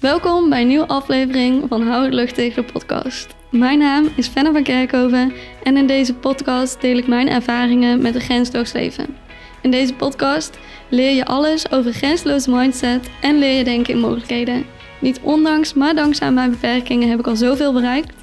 [0.00, 3.34] Welkom bij een nieuwe aflevering van Hou het luchtig, de podcast.
[3.50, 8.14] Mijn naam is Fenne van Kerkhoven en in deze podcast deel ik mijn ervaringen met
[8.14, 9.06] een grensloos leven.
[9.62, 10.58] In deze podcast
[10.88, 14.66] leer je alles over grensloze mindset en leer je denken in mogelijkheden.
[15.00, 18.14] Niet ondanks, maar dankzij mijn beperkingen heb ik al zoveel bereikt.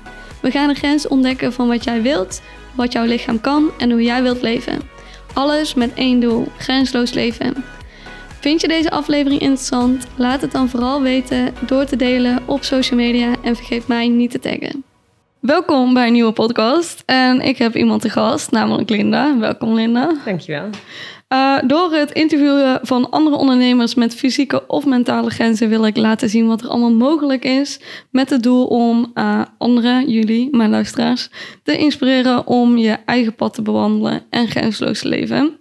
[0.41, 2.41] We gaan de grens ontdekken van wat jij wilt,
[2.75, 4.79] wat jouw lichaam kan en hoe jij wilt leven.
[5.33, 7.63] Alles met één doel: grensloos leven.
[8.39, 10.07] Vind je deze aflevering interessant?
[10.15, 14.31] Laat het dan vooral weten door te delen op social media en vergeet mij niet
[14.31, 14.83] te taggen.
[15.39, 19.37] Welkom bij een nieuwe podcast en ik heb iemand te gast, namelijk Linda.
[19.39, 20.13] Welkom Linda.
[20.25, 20.69] Dankjewel.
[21.33, 26.29] Uh, door het interviewen van andere ondernemers met fysieke of mentale grenzen wil ik laten
[26.29, 27.79] zien wat er allemaal mogelijk is.
[28.11, 31.29] Met het doel om uh, anderen, jullie, mijn luisteraars,
[31.63, 35.57] te inspireren om je eigen pad te bewandelen en grensloos te leven.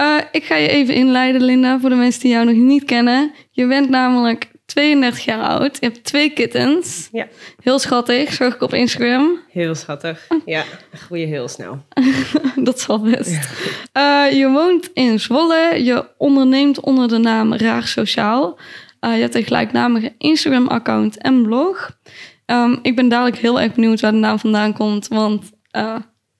[0.00, 3.32] Uh, ik ga je even inleiden, Linda, voor de mensen die jou nog niet kennen.
[3.50, 5.76] Je bent namelijk 32 jaar oud.
[5.80, 7.08] Je hebt twee kittens.
[7.12, 7.26] Ja.
[7.62, 9.40] Heel schattig, zag ik op Instagram.
[9.50, 10.28] Heel schattig.
[10.44, 11.84] Ja, groeien heel snel.
[12.68, 13.48] dat zal best.
[13.92, 14.26] Ja.
[14.26, 15.84] Uh, je woont in Zwolle.
[15.84, 18.58] Je onderneemt onder de naam Raar Sociaal.
[19.00, 21.98] Uh, je hebt een gelijknamige Instagram-account en blog.
[22.46, 25.08] Um, ik ben dadelijk heel erg benieuwd waar de naam vandaan komt.
[25.08, 25.50] Want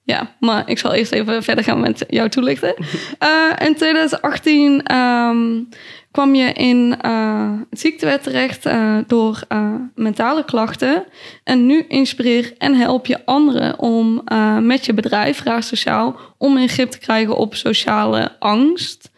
[0.08, 2.74] ja, maar ik zal eerst even verder gaan met jou toelichten.
[3.22, 5.68] Uh, in 2018 um,
[6.10, 9.40] kwam je in uh, het ziektewet terecht uh, door
[9.94, 11.04] mentale klachten.
[11.44, 14.24] En nu inspireer en help je anderen om
[14.60, 19.10] met je bedrijf, Raar Sociaal, om een grip te krijgen op sociale angst.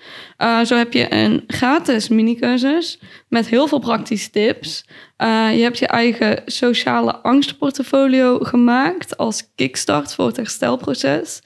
[0.65, 2.98] Zo heb je een gratis mini-cursus
[3.29, 4.84] met heel veel praktische tips.
[5.19, 11.43] Uh, je hebt je eigen sociale angstportfolio gemaakt als kickstart voor het herstelproces.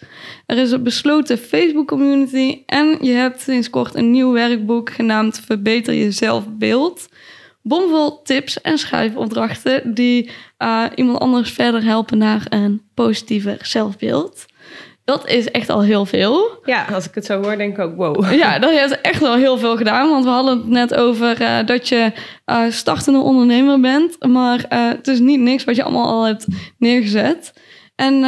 [0.47, 5.41] Er is een besloten Facebook community en je hebt sinds kort een nieuw werkboek genaamd
[5.47, 7.09] Verbeter je zelfbeeld.
[7.63, 14.47] Bomvol tips en schrijfopdrachten die uh, iemand anders verder helpen naar een positiever zelfbeeld.
[15.05, 16.59] Dat is echt al heel veel.
[16.65, 18.33] Ja, als ik het zo hoor, denk ik ook wow.
[18.33, 20.11] Ja, dat heeft echt wel heel veel gedaan.
[20.11, 22.13] Want we hadden het net over uh, dat je
[22.47, 24.27] uh, startende ondernemer bent.
[24.27, 26.47] Maar uh, het is niet niks wat je allemaal al hebt
[26.79, 27.53] neergezet.
[27.95, 28.25] En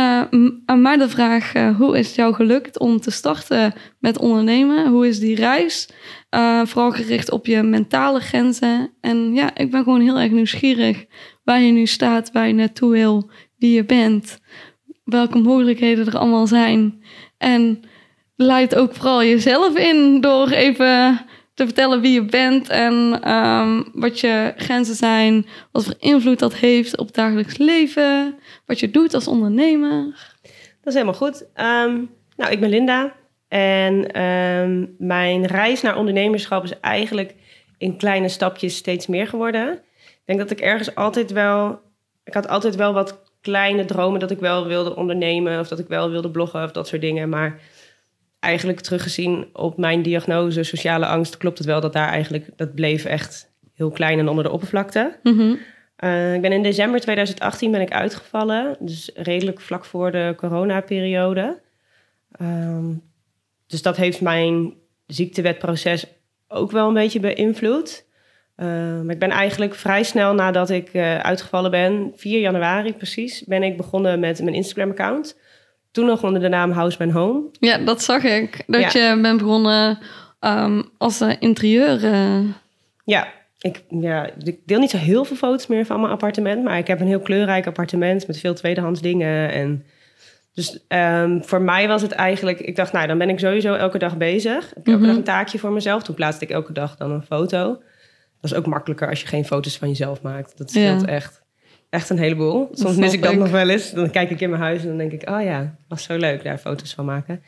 [0.66, 4.88] aan mij de vraag, hoe is het jou gelukt om te starten met ondernemen?
[4.88, 5.88] Hoe is die reis?
[6.64, 8.93] vooral gericht op je mentale grenzen.
[9.00, 11.04] En ja, ik ben gewoon heel erg nieuwsgierig
[11.44, 14.38] waar je nu staat, waar je naartoe wil, wie je bent
[15.06, 17.03] welke mogelijkheden er allemaal zijn.
[17.39, 17.83] En
[18.37, 24.21] leid ook vooral jezelf in door even te vertellen wie je bent en um, wat
[24.21, 29.15] je grenzen zijn, wat voor invloed dat heeft op het dagelijks leven, wat je doet
[29.15, 30.05] als ondernemer.
[30.81, 31.43] Dat is helemaal goed.
[31.43, 33.12] Um, nou, ik ben Linda
[33.49, 37.34] en um, mijn reis naar ondernemerschap is eigenlijk
[37.78, 39.73] in kleine stapjes steeds meer geworden.
[39.73, 41.81] Ik denk dat ik ergens altijd wel,
[42.25, 45.88] ik had altijd wel wat kleine dromen dat ik wel wilde ondernemen of dat ik
[45.88, 47.28] wel wilde bloggen of dat soort dingen.
[47.28, 47.60] Maar
[48.40, 53.04] eigenlijk teruggezien op mijn diagnose sociale angst klopt het wel dat daar eigenlijk dat bleef
[53.04, 55.18] echt heel klein en onder de oppervlakte.
[55.22, 55.58] Mm -hmm.
[56.04, 61.60] uh, ik ben in december 2018 ben ik uitgevallen, dus redelijk vlak voor de coronaperiode.
[62.40, 63.02] Um,
[63.66, 64.74] dus dat heeft mijn
[65.06, 66.06] ziektewetproces
[66.48, 68.06] ook wel een beetje beïnvloed.
[68.56, 68.67] Uh,
[69.03, 73.62] maar ik ben eigenlijk vrij snel nadat ik uh, uitgevallen ben, 4 januari precies, ben
[73.62, 75.39] ik begonnen met mijn Instagram-account.
[75.91, 77.43] Toen nog onder de naam House Man Home.
[77.61, 78.65] Ja, dat zag ik.
[78.67, 79.09] Dat ja.
[79.09, 79.99] je bent begonnen
[80.41, 82.00] um, als uh, interieur.
[83.05, 83.28] Ja,
[83.61, 86.65] ik, ja, ik deel niet zo heel veel foto's meer van mijn appartement.
[86.65, 89.53] Maar ik heb een heel kleurrijk appartement met veel tweedehands dingen.
[89.53, 89.84] En
[90.55, 92.61] dus um, voor mij was het eigenlijk...
[92.61, 94.69] Ik dacht, nou, dan ben ik sowieso elke dag bezig.
[94.69, 95.06] Heb ik elke mm -hmm.
[95.06, 96.03] dag een taakje voor mezelf.
[96.03, 97.78] Toen plaatste ik elke dag dan een foto.
[98.48, 100.58] Dat is ook makkelijker als je geen foto's van jezelf maakt.
[100.58, 101.06] Dat scheelt ja.
[101.06, 101.42] echt,
[101.90, 102.68] echt een heleboel.
[102.72, 103.92] Soms mis ik dat nog wel eens.
[103.92, 105.28] Dan kijk ik in mijn huis en dan denk ik...
[105.28, 107.42] oh ja, was zo leuk daar foto's van maken.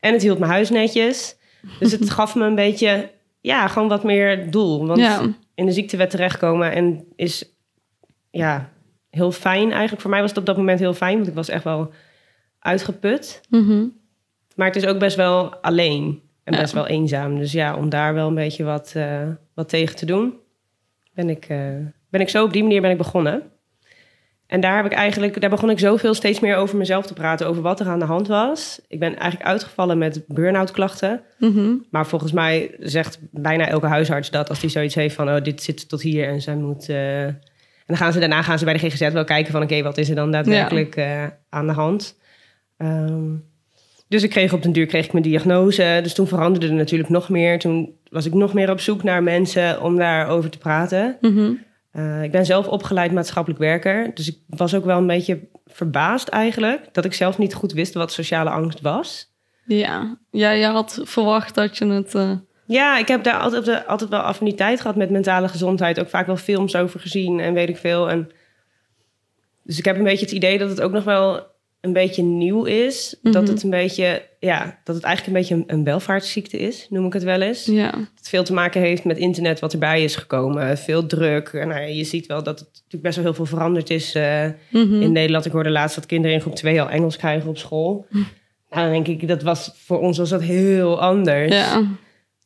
[0.00, 1.36] En het hield mijn huis netjes.
[1.78, 3.10] Dus het gaf me een beetje...
[3.40, 4.86] ja, gewoon wat meer doel.
[4.86, 5.34] Want ja.
[5.54, 7.44] in de ziektewet terechtkomen en is...
[8.30, 8.70] ja,
[9.10, 10.00] heel fijn eigenlijk.
[10.00, 11.16] Voor mij was het op dat moment heel fijn...
[11.16, 11.92] want ik was echt wel
[12.58, 13.40] uitgeput.
[13.48, 14.00] Mm -hmm.
[14.54, 16.30] Maar het is ook best wel alleen...
[16.44, 16.78] En best ja.
[16.78, 17.38] wel eenzaam.
[17.38, 20.34] Dus ja, om daar wel een beetje wat, uh, wat tegen te doen,
[21.14, 21.58] ben ik, uh,
[22.10, 23.42] ben ik zo op die manier ben ik begonnen.
[24.46, 27.46] En daar heb ik eigenlijk, daar begon ik zoveel steeds meer over mezelf te praten,
[27.46, 28.80] over wat er aan de hand was.
[28.88, 31.22] Ik ben eigenlijk uitgevallen met burn-out klachten.
[31.38, 31.86] Mm -hmm.
[31.90, 35.62] Maar volgens mij zegt bijna elke huisarts dat als die zoiets heeft van, oh, dit
[35.62, 36.88] zit tot hier en zij moet.
[36.88, 37.40] Uh, en
[37.86, 39.98] dan gaan ze daarna gaan ze bij de GGZ wel kijken van, oké, okay, wat
[39.98, 41.38] is er dan daadwerkelijk ja.
[41.48, 42.18] aan de hand?
[42.78, 43.44] Um,
[44.12, 46.00] dus ik kreeg op den duur kreeg ik mijn diagnose.
[46.02, 47.58] Dus toen veranderde er natuurlijk nog meer.
[47.58, 51.16] Toen was ik nog meer op zoek naar mensen om daarover te praten.
[51.20, 51.64] Mm -hmm.
[51.92, 54.10] Eh, ik ben zelf opgeleid maatschappelijk werker.
[54.14, 56.88] Dus ik was ook wel een beetje verbaasd eigenlijk...
[56.92, 59.32] dat ik zelf niet goed wist wat sociale angst was.
[59.64, 62.14] Ja, ja je had verwacht dat je het...
[62.14, 62.32] Uh...
[62.66, 66.00] Ja, ik heb daar altijd, altijd wel affiniteit gehad met mentale gezondheid.
[66.00, 68.10] Ook vaak wel films over gezien en weet ik veel.
[68.10, 68.30] En
[69.62, 71.51] dus ik heb een beetje het idee dat het ook nog wel
[71.82, 73.16] een beetje nieuw is.
[73.22, 73.52] Dat Mhm.
[73.52, 77.12] het een beetje, ja, dat het eigenlijk een beetje een, een welvaartsziekte is, noem ik
[77.12, 77.64] het wel eens.
[77.66, 80.78] Ja, Dat het veel te maken heeft met internet wat erbij is gekomen.
[80.78, 81.48] Veel druk.
[81.48, 84.46] En nou je ziet wel dat het natuurlijk best wel heel veel veranderd is eh,
[84.70, 85.02] Mhm.
[85.02, 85.44] in Nederland.
[85.46, 88.06] Ik hoorde laatst dat kinderen in groep 2 al Engels krijgen op school.
[88.10, 88.16] Hm.
[88.70, 91.54] Nou, dan denk ik, dat was voor ons was dat heel anders.
[91.54, 91.86] ja.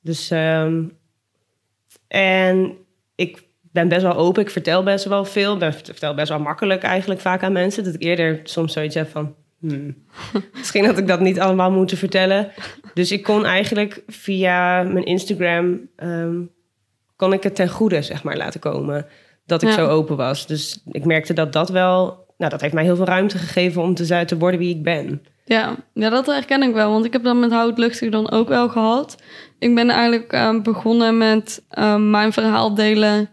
[0.02, 0.82] Dus, ehm,
[2.08, 2.76] en
[3.14, 3.42] ik
[3.76, 4.42] ben best wel open.
[4.42, 5.62] Ik vertel best wel veel.
[5.62, 7.84] Ik vertel best wel makkelijk eigenlijk vaak aan mensen.
[7.84, 9.34] Dat ik eerder soms zoiets heb van...
[9.60, 9.94] hmm,
[10.58, 12.50] misschien had ik dat niet allemaal moeten vertellen.
[12.94, 15.80] Dus ik kon eigenlijk via mijn Instagram...
[15.96, 16.34] ehm,
[17.16, 19.06] kon ik het ten goede, zeg maar, laten komen.
[19.46, 19.74] Dat ik Ja.
[19.74, 20.46] zo open was.
[20.46, 22.24] Dus ik merkte dat dat wel...
[22.38, 24.82] Nou, dat heeft mij heel veel ruimte gegeven om te, zijn- te worden wie ik
[24.82, 25.22] ben.
[25.44, 26.90] Ja, ja, dat herken ik wel.
[26.90, 29.22] Want ik heb dat met Houtluchtig dan ook wel gehad.
[29.58, 33.28] Ik ben eigenlijk eh, begonnen met eh, mijn verhaal delen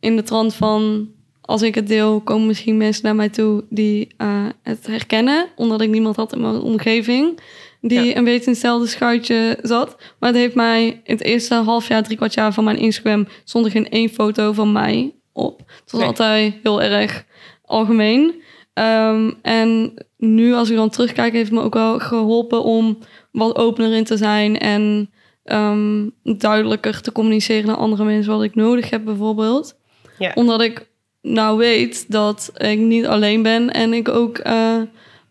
[0.00, 1.08] in de trant van...
[1.40, 5.46] als ik het deel, komen misschien mensen naar mij toe die eh, het herkennen.
[5.56, 7.38] Omdat ik niemand had in mijn omgeving
[7.80, 8.16] die Ja.
[8.16, 9.96] een beetje in hetzelfde schuitje zat.
[10.18, 13.26] Maar het heeft mij in het eerste half jaar, drie kwart jaar van mijn Instagram...
[13.44, 15.58] stond er geen één foto van mij op.
[15.58, 16.08] Het was Nee.
[16.08, 17.24] altijd heel erg
[17.64, 18.42] algemeen.
[18.74, 22.98] Ehm, en nu, als ik dan terugkijk, heeft het me ook wel geholpen om
[23.32, 25.10] wat opener in te zijn en
[25.44, 29.78] ehm, duidelijker te communiceren naar andere mensen wat ik nodig heb, bijvoorbeeld.
[30.20, 30.32] Ja.
[30.34, 30.88] Omdat ik
[31.22, 34.80] nou weet dat ik niet alleen ben en ik ook eh,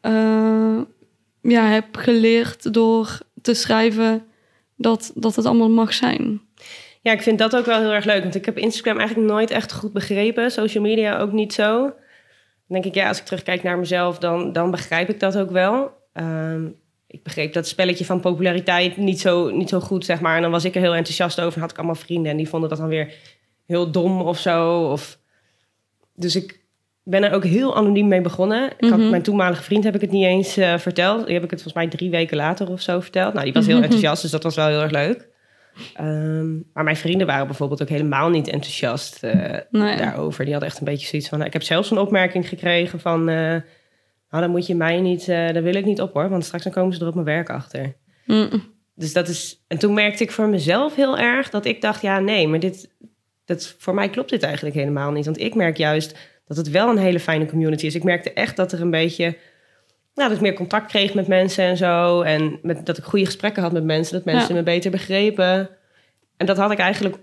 [0.01, 0.80] eh,
[1.41, 4.24] ja, heb geleerd door te schrijven
[4.75, 6.41] dat, dat het allemaal mag zijn.
[7.01, 8.21] Ja, ik vind dat ook wel heel erg leuk.
[8.21, 10.51] Want ik heb Instagram eigenlijk nooit echt goed begrepen.
[10.51, 11.81] Social media ook niet zo.
[11.81, 15.51] Dan denk ik, ja, als ik terugkijk naar mezelf, dan, dan begrijp ik dat ook
[15.51, 15.92] wel.
[16.13, 16.65] Ehm,
[17.07, 20.35] ik begreep dat spelletje van populariteit niet zo, niet zo goed, zeg maar.
[20.35, 22.31] En dan was ik er heel enthousiast over en had ik allemaal vrienden.
[22.31, 23.13] En die vonden dat dan weer
[23.69, 24.83] heel dom of zo.
[24.92, 25.19] Of...
[26.16, 26.60] Dus ik
[27.04, 28.71] ben er ook heel anoniem mee begonnen.
[28.77, 29.10] Ik had, Mhm.
[29.10, 31.25] mijn toenmalige vriend heb ik het niet eens eh, verteld.
[31.25, 33.33] Die heb ik het volgens mij drie weken later of zo verteld.
[33.33, 35.27] Nou, die was heel enthousiast, dus dat was wel heel erg leuk.
[35.95, 39.98] Ehm, maar mijn vrienden waren bijvoorbeeld ook helemaal niet enthousiast eh, Nee.
[39.98, 40.44] daarover.
[40.44, 41.38] Die hadden echt een beetje zoiets van...
[41.38, 43.24] nou, ik heb zelfs een opmerking gekregen van...
[43.24, 43.62] nou,
[44.30, 45.25] dan moet je mij niet...
[45.25, 47.50] daar wil ik niet op hoor, want straks dan komen ze er op mijn werk
[47.50, 47.95] achter.
[48.25, 48.50] Mm.
[48.95, 49.63] Dus dat is...
[49.68, 52.01] En toen merkte ik voor mezelf heel erg dat ik dacht...
[52.01, 52.89] ja, nee, maar dit...
[53.49, 55.25] Dat, voor mij klopt dit eigenlijk helemaal niet.
[55.25, 56.15] Want ik merk juist
[56.47, 57.95] dat het wel een hele fijne community is.
[57.95, 59.37] Ik merkte echt dat er een beetje...
[60.13, 62.21] Nou, dat ik meer contact kreeg met mensen en zo.
[62.21, 64.13] En met, dat ik goede gesprekken had met mensen.
[64.13, 64.53] Dat mensen Ja.
[64.55, 65.69] me beter begrepen.
[66.37, 67.15] En dat had ik eigenlijk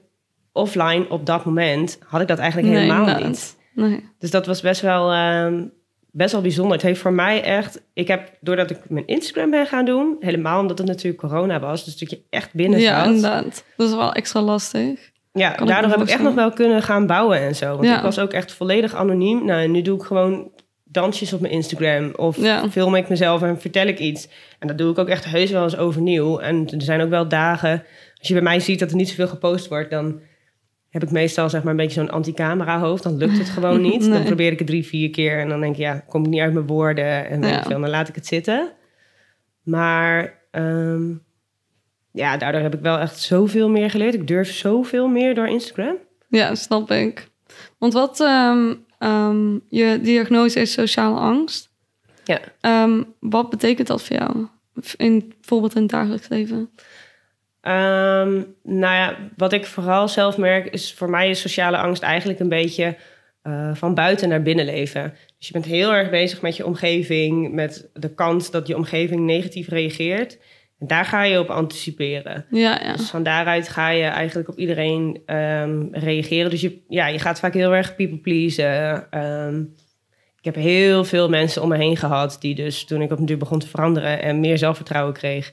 [0.53, 1.99] offline op dat moment...
[2.07, 3.29] had ik dat eigenlijk Nee, helemaal inderdaad.
[3.29, 3.57] niet.
[3.75, 4.05] Nee.
[4.19, 5.65] Dus dat was best wel, ehm,
[6.11, 6.73] best wel bijzonder.
[6.73, 7.83] Het heeft voor mij echt...
[7.93, 10.17] Ik heb, doordat ik mijn Instagram ben gaan doen...
[10.21, 11.85] helemaal omdat het natuurlijk corona was...
[11.85, 13.07] dus dat je echt binnen Ja, zat...
[13.15, 13.65] inderdaad.
[13.77, 15.11] Dat is wel extra lastig.
[15.37, 17.73] Ja, Kan daardoor heb ik echt nog wel kunnen gaan bouwen en zo.
[17.75, 17.97] Want Ja.
[17.97, 19.45] ik was ook echt volledig anoniem.
[19.45, 20.51] Nou, en nu doe ik gewoon
[20.85, 22.13] dansjes op mijn Instagram.
[22.17, 22.69] Of Ja.
[22.71, 24.29] film ik mezelf en vertel ik iets.
[24.59, 26.39] En dat doe ik ook echt heus wel eens overnieuw.
[26.39, 27.83] En er zijn ook wel dagen...
[28.19, 29.91] Als je bij mij ziet dat er niet zoveel gepost wordt...
[29.91, 30.21] dan
[30.91, 33.03] heb ik meestal zeg maar een beetje zo'n anti-camera hoofd.
[33.03, 34.11] Dan lukt het gewoon niet.
[34.11, 35.39] Dan probeer ik het drie, vier keer.
[35.41, 37.29] En dan denk ik, ja, kom ik niet uit mijn woorden.
[37.29, 37.63] En Ja.
[37.63, 38.73] veel, dan laat ik het zitten.
[39.63, 40.35] Maar...
[40.51, 41.03] ehm,
[42.17, 44.15] ja, daardoor heb ik wel echt zoveel meer geleerd.
[44.15, 45.97] Ik durf zoveel meer door Instagram.
[46.29, 47.29] Ja, snap ik.
[47.79, 51.71] Want wat ehm, ehm, je diagnose is sociale angst.
[52.25, 52.41] Ja.
[52.61, 54.47] Ehm, wat betekent dat voor jou?
[54.97, 56.71] In, bijvoorbeeld in het dagelijks leven.
[58.63, 62.49] Nou ja, wat ik vooral zelf merk is voor mij is sociale angst eigenlijk een
[62.49, 62.97] beetje
[63.43, 65.15] eh, van buiten naar binnen leven.
[65.39, 69.21] Dus je bent heel erg bezig met je omgeving, met de kans dat je omgeving
[69.21, 70.39] negatief reageert.
[70.79, 72.45] En daar ga je op anticiperen.
[72.51, 72.93] Ja, ja.
[72.93, 76.51] Dus van daaruit ga je eigenlijk op iedereen ehm, reageren.
[76.51, 79.11] Dus je, ja, je gaat vaak heel erg people pleasen.
[79.11, 79.61] Ehm,
[80.39, 83.27] ik heb heel veel mensen om me heen gehad die dus toen ik op een
[83.27, 85.53] duur begon te veranderen en meer zelfvertrouwen kreeg,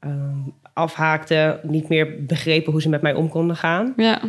[0.00, 0.38] ehm,
[0.72, 3.92] afhaakten, niet meer begrepen hoe ze met mij om konden gaan.
[3.96, 4.20] Ja,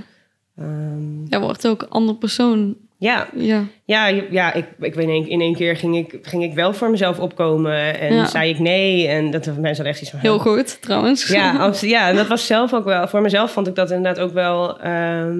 [1.27, 2.75] jij wordt ook een ander persoon.
[3.01, 6.53] Ja, Ja, ja, ja ik, ik weet niet, in één keer ging ik, ging ik
[6.53, 8.25] wel voor mezelf opkomen en Ja.
[8.25, 9.07] zei ik nee.
[9.07, 10.19] En dat mensen echt iets van...
[10.19, 11.27] heel goed trouwens.
[11.27, 13.07] Ja, abs- ja, en dat was zelf ook wel...
[13.07, 15.39] Voor mezelf vond ik dat inderdaad ook wel ehm,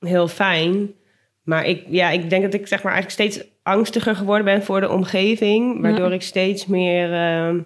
[0.00, 0.90] heel fijn.
[1.42, 4.80] Maar ik, ja, ik denk dat ik zeg maar eigenlijk steeds angstiger geworden ben voor
[4.80, 5.80] de omgeving.
[5.82, 6.14] Waardoor Ja.
[6.14, 7.58] ik steeds meer ehm,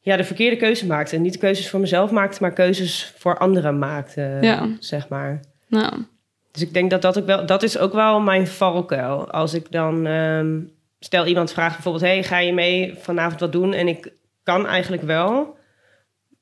[0.00, 1.16] ja, de verkeerde keuze maakte.
[1.16, 4.68] En niet de keuzes voor mezelf maakte, maar keuzes voor anderen maakte, Ja.
[4.78, 5.40] zeg maar.
[5.68, 5.92] Nou,
[6.54, 9.30] Dus ik denk dat dat ook wel, dat is ook wel mijn valkuil.
[9.30, 10.60] Als ik dan, ehm,
[10.98, 13.72] stel iemand vraagt bijvoorbeeld, hey, ga je mee vanavond wat doen?
[13.72, 15.56] En ik kan eigenlijk wel,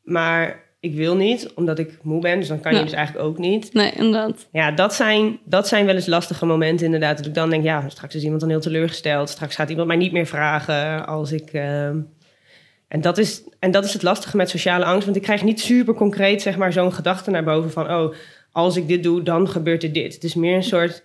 [0.03, 2.39] maar ik wil niet, omdat ik moe ben.
[2.39, 3.73] Dus dan kan je dus eigenlijk ook niet.
[3.73, 4.49] Nee, inderdaad.
[4.53, 7.17] Ja, dat zijn, dat zijn wel eens lastige momenten inderdaad.
[7.17, 9.29] Dat ik dan denk, ja, straks is iemand dan heel teleurgesteld.
[9.29, 11.53] Straks gaat iemand mij niet meer vragen als ik...
[11.53, 11.99] ehm,
[12.89, 15.05] En dat, is, en dat is het lastige met sociale angst.
[15.05, 17.91] Want ik krijg niet super concreet zeg maar, zo'n gedachte naar boven van...
[17.91, 18.15] oh,
[18.53, 20.15] als ik dit doe, dan gebeurt er dit.
[20.15, 21.03] Het is meer een soort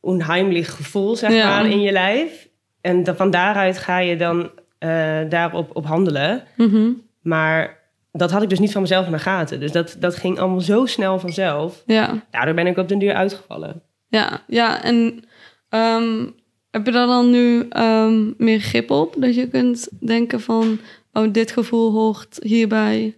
[0.00, 1.48] onheimlich gevoel zeg Ja.
[1.48, 2.48] maar, in je lijf.
[2.80, 6.42] En dan, van daaruit ga je dan eh, daarop op handelen.
[6.56, 6.90] Mhm.
[7.22, 9.60] Maar dat had ik dus niet van mezelf in de gaten.
[9.60, 11.82] Dus dat, dat ging allemaal zo snel vanzelf.
[11.86, 13.82] Ja, Daardoor ben ik op den duur uitgevallen.
[14.08, 14.82] ja, ja.
[14.82, 15.24] En
[15.68, 16.26] ehm,
[16.70, 19.14] heb je daar dan nu ehm, meer grip op?
[19.18, 20.78] Dat je kunt denken van,
[21.12, 23.14] oh, dit gevoel hoort hierbij.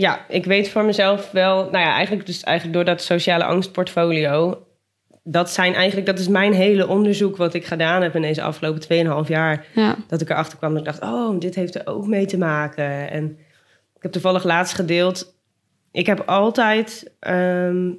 [0.00, 4.62] Ja, ik weet voor mezelf wel, nou ja, eigenlijk dus eigenlijk door dat sociale angstportfolio.
[5.24, 8.82] Dat zijn eigenlijk, dat is mijn hele onderzoek wat ik gedaan heb in deze afgelopen
[9.24, 9.66] 2,5 jaar.
[9.74, 12.38] Ja, Dat ik erachter kwam dat ik dacht, oh, dit heeft er ook mee te
[12.38, 13.10] maken.
[13.10, 13.24] En
[13.96, 15.34] ik heb toevallig laatst gedeeld.
[15.92, 17.90] Ik heb altijd, ehm,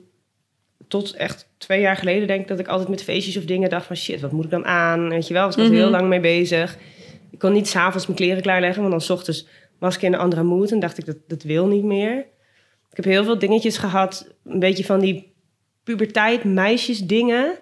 [0.87, 3.85] tot echt twee jaar geleden denk ik, dat ik altijd met feestjes of dingen dacht
[3.85, 5.09] van shit, wat moet ik dan aan?
[5.09, 5.77] Weet je wel, was ik was Mhm.
[5.79, 6.77] heel lang mee bezig.
[7.31, 9.47] Ik kon niet s'avonds mijn kleren klaarleggen, want dan 's ochtends
[9.79, 12.17] was ik in een andere mood en dacht ik, dat, dat wil niet meer.
[12.89, 15.33] Ik heb heel veel dingetjes gehad, een beetje van die
[15.83, 17.59] puberteit, meisjes dingen.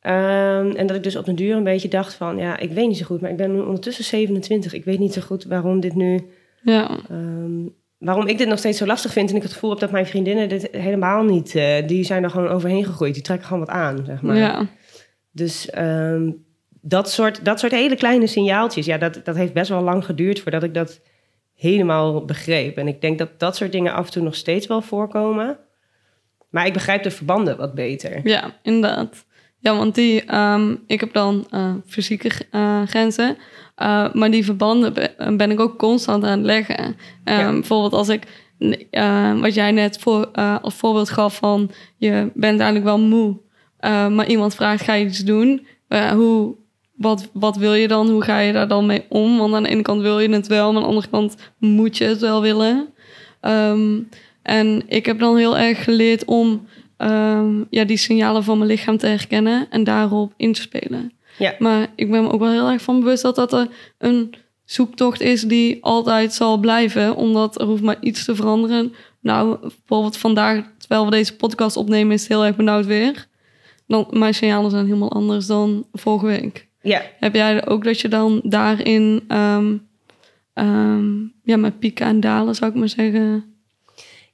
[0.00, 2.88] Ehm, en dat ik dus op den duur een beetje dacht van, ja, ik weet
[2.88, 4.72] niet zo goed, maar ik ben nu ondertussen 27.
[4.72, 6.30] Ik weet niet zo goed waarom dit nu,
[6.62, 7.66] ja, ehm,
[7.98, 9.30] waarom ik dit nog steeds zo lastig vind.
[9.30, 12.30] En ik het gevoel heb dat mijn vriendinnen dit helemaal niet, eh, die zijn er
[12.30, 13.14] gewoon overheen gegroeid.
[13.14, 14.36] Die trekken gewoon wat aan, zeg maar.
[14.36, 14.66] ja.
[15.32, 16.30] Dus ehm,
[16.80, 20.40] dat, soort, dat soort hele kleine signaaltjes, ja, dat, dat heeft best wel lang geduurd
[20.40, 21.00] voordat ik dat
[21.60, 22.76] helemaal begreep.
[22.76, 25.58] En ik denk dat dat soort dingen af en toe nog steeds wel voorkomen.
[26.50, 28.20] Maar ik begrijp de verbanden wat beter.
[28.28, 29.24] Ja, inderdaad.
[29.58, 33.36] Ja, want die, ehm, ik heb dan eh, fysieke eh, grenzen,
[33.76, 36.96] eh, maar die verbanden be- ben ik ook constant aan het leggen.
[37.24, 37.50] Ja.
[37.52, 38.22] Bijvoorbeeld als ik,
[39.40, 40.26] wat jij net voor,
[40.62, 43.36] als voorbeeld gaf van, je bent eigenlijk wel moe,
[44.10, 45.66] maar iemand vraagt, ga je iets doen?
[46.14, 46.56] Hoe,
[47.00, 48.08] wat, wat wil je dan?
[48.08, 49.38] Hoe ga je daar dan mee om?
[49.38, 51.96] Want aan de ene kant wil je het wel, maar aan de andere kant moet
[51.96, 52.88] je het wel willen.
[53.40, 53.98] Ehm,
[54.42, 56.66] en ik heb dan heel erg geleerd om
[56.96, 61.12] ehm, ja, die signalen van mijn lichaam te herkennen en daarop in te spelen.
[61.38, 61.54] Ja.
[61.58, 65.20] Maar ik ben me ook wel heel erg van bewust dat dat er een zoektocht
[65.20, 68.94] is die altijd zal blijven, omdat er hoeft maar iets te veranderen.
[69.20, 73.26] Nou, bijvoorbeeld vandaag, terwijl we deze podcast opnemen, is het heel erg benauwd weer.
[73.86, 76.68] Dan, mijn signalen zijn helemaal anders dan vorige week.
[76.82, 79.76] Ja, Heb jij ook dat je dan daarin ehm,
[80.54, 81.10] ehm,
[81.42, 83.44] ja, met pieken en dalen, zou ik maar zeggen?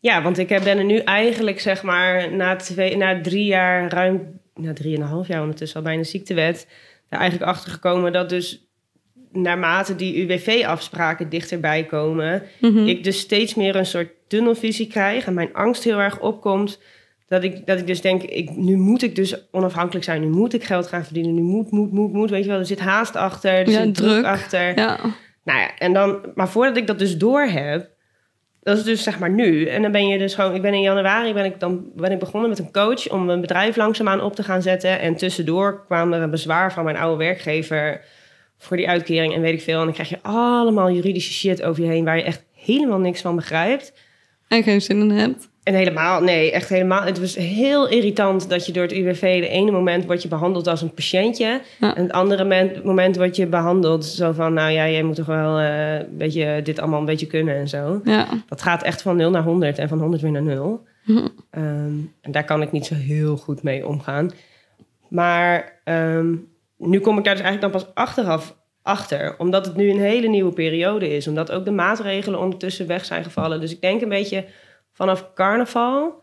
[0.00, 4.40] ja want ik ben er nu eigenlijk, zeg maar, na, twee, na drie jaar, ruim,
[4.54, 6.66] na drieënhalf jaar ondertussen al bijna ziektewet,
[7.08, 8.64] er eigenlijk achter gekomen dat dus
[9.32, 12.86] naarmate die UWV-afspraken dichterbij komen, Mhm.
[12.86, 16.80] ik dus steeds meer een soort tunnelvisie krijg en mijn angst heel erg opkomt.
[17.26, 20.20] Dat ik, dat ik dus denk, ik, nu moet ik dus onafhankelijk zijn.
[20.20, 21.34] Nu moet ik geld gaan verdienen.
[21.34, 22.30] Nu moet, moet, moet, moet.
[22.30, 23.52] Weet je wel, er zit haast achter.
[23.52, 24.24] Er Ja, zit druk, druk.
[24.24, 24.78] achter.
[24.78, 24.98] Ja,
[25.44, 27.90] Nou ja, en dan, maar voordat ik dat dus door heb,
[28.62, 29.64] dat is dus zeg maar nu.
[29.66, 32.18] En dan ben je dus gewoon, ik ben in januari ben ik dan ben ik
[32.18, 35.00] begonnen met een coach om mijn bedrijf langzaamaan op te gaan zetten.
[35.00, 38.04] En tussendoor kwam er een bezwaar van mijn oude werkgever
[38.58, 39.78] voor die uitkering en weet ik veel.
[39.78, 43.20] En dan krijg je allemaal juridische shit over je heen waar je echt helemaal niks
[43.20, 43.92] van begrijpt.
[44.48, 45.48] En geen zin in hebt.
[45.62, 47.02] En helemaal, nee, echt helemaal.
[47.02, 50.66] Het was heel irritant dat je door het UWV de ene moment word je behandeld
[50.66, 51.60] als een patiëntje.
[51.80, 51.96] Ja.
[51.96, 55.26] En het andere moment, moment word je behandeld zo van, nou ja, jij moet toch
[55.26, 58.00] wel eh, een beetje dit allemaal een beetje kunnen en zo.
[58.04, 60.86] Ja, Dat gaat echt van 0 naar 100 en van 100 weer naar 0.
[61.04, 61.26] Mhm.
[61.50, 64.30] Ehm, en daar kan ik niet zo heel goed mee omgaan.
[65.08, 66.34] Maar ehm,
[66.78, 69.34] nu kom ik daar dus eigenlijk dan pas achteraf achter.
[69.38, 71.28] Omdat het nu een hele nieuwe periode is.
[71.28, 73.60] Omdat ook de maatregelen ondertussen weg zijn gevallen.
[73.60, 74.44] Dus ik denk een beetje
[74.92, 76.22] vanaf carnaval.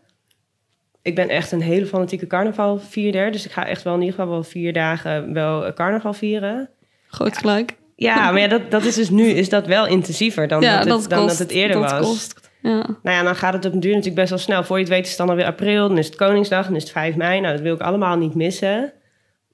[1.02, 3.32] Ik ben echt een hele fanatieke carnavalvierder.
[3.32, 6.68] Dus ik ga echt wel in ieder geval wel vier dagen wel eh, carnaval vieren.
[7.08, 7.74] groot gelijk.
[7.96, 10.78] Ja, maar ja, dat, dat is dus nu is dat wel intensiever dan, ja, dat,
[10.78, 12.00] het, dat dan kost, dat het eerder dat was.
[12.00, 12.50] Kost.
[12.62, 12.86] Ja.
[13.02, 14.64] Nou ja, dan gaat het op een duur natuurlijk best wel snel.
[14.64, 16.82] Voor je het weet is het dan alweer april, dan is het Koningsdag, dan is
[16.82, 17.40] het 5 mei.
[17.40, 18.92] Nou, dat wil ik allemaal niet missen.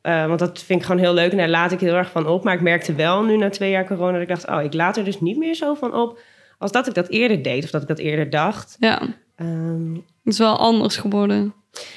[0.03, 2.27] Eh, want dat vind ik gewoon heel leuk en daar laat ik heel erg van
[2.27, 2.45] op.
[2.45, 4.49] Maar ik merkte wel nu na twee jaar corona dat ik dacht...
[4.49, 6.19] oh, ik laat er dus niet meer zo van op
[6.59, 8.77] als dat ik dat eerder deed of dat ik dat eerder dacht.
[8.79, 9.03] ja,
[9.37, 11.55] Ehm, het is wel anders geworden.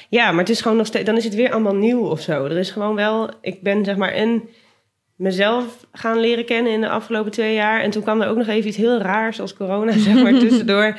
[0.08, 1.04] ja, maar het is gewoon nog steeds...
[1.04, 2.44] dan is het weer allemaal nieuw of zo.
[2.44, 3.30] Er is gewoon wel...
[3.40, 4.42] Ik ben zeg maar en
[5.16, 7.80] mezelf gaan leren kennen in de afgelopen twee jaar.
[7.80, 10.98] En toen kwam er ook nog even iets heel raars als corona, zeg maar, tussendoor.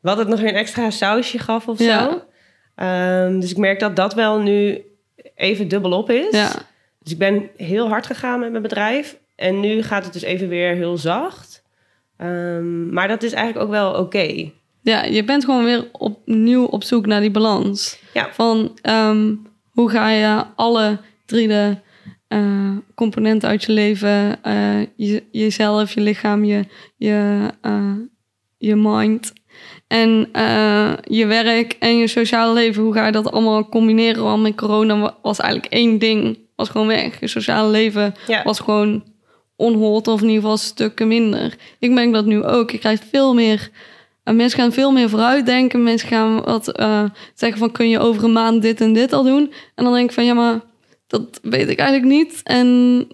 [0.00, 1.84] Wat het nog weer een extra sausje gaf of zo.
[1.84, 2.24] Ja.
[2.74, 4.82] Ehm, dus ik merk dat dat wel nu
[5.34, 6.30] even dubbelop is.
[6.30, 6.52] Ja,
[7.02, 9.18] Dus ik ben heel hard gegaan met mijn bedrijf.
[9.34, 11.62] En nu gaat het dus even weer heel zacht.
[12.16, 14.50] Ehm, maar dat is eigenlijk ook wel oké.
[14.82, 18.00] ja, je bent gewoon weer opnieuw op zoek naar die balans.
[18.12, 18.28] Ja.
[18.32, 19.34] Van ehm,
[19.70, 21.76] hoe ga je alle drie de
[22.28, 26.64] eh, componenten uit je leven, eh, je, jezelf, je lichaam, je,
[26.96, 27.92] je, eh,
[28.58, 29.32] je mind
[29.86, 34.22] en eh, je werk en je sociale leven, hoe ga je dat allemaal combineren?
[34.22, 37.20] Want met corona wa- was eigenlijk één ding, was gewoon weg.
[37.20, 38.42] Je sociale leven Ja.
[38.42, 39.04] was gewoon
[39.56, 41.54] onhold of in ieder geval stukken minder.
[41.78, 42.70] Ik merk dat nu ook.
[42.70, 43.70] Je krijgt veel meer...
[44.24, 45.82] eh, mensen gaan veel meer vooruitdenken.
[45.82, 47.72] Mensen gaan wat eh, zeggen van...
[47.72, 49.52] kun je over een maand dit en dit al doen?
[49.74, 50.24] En dan denk ik van...
[50.24, 50.60] ja, maar
[51.06, 52.40] dat weet ik eigenlijk niet.
[52.42, 52.68] En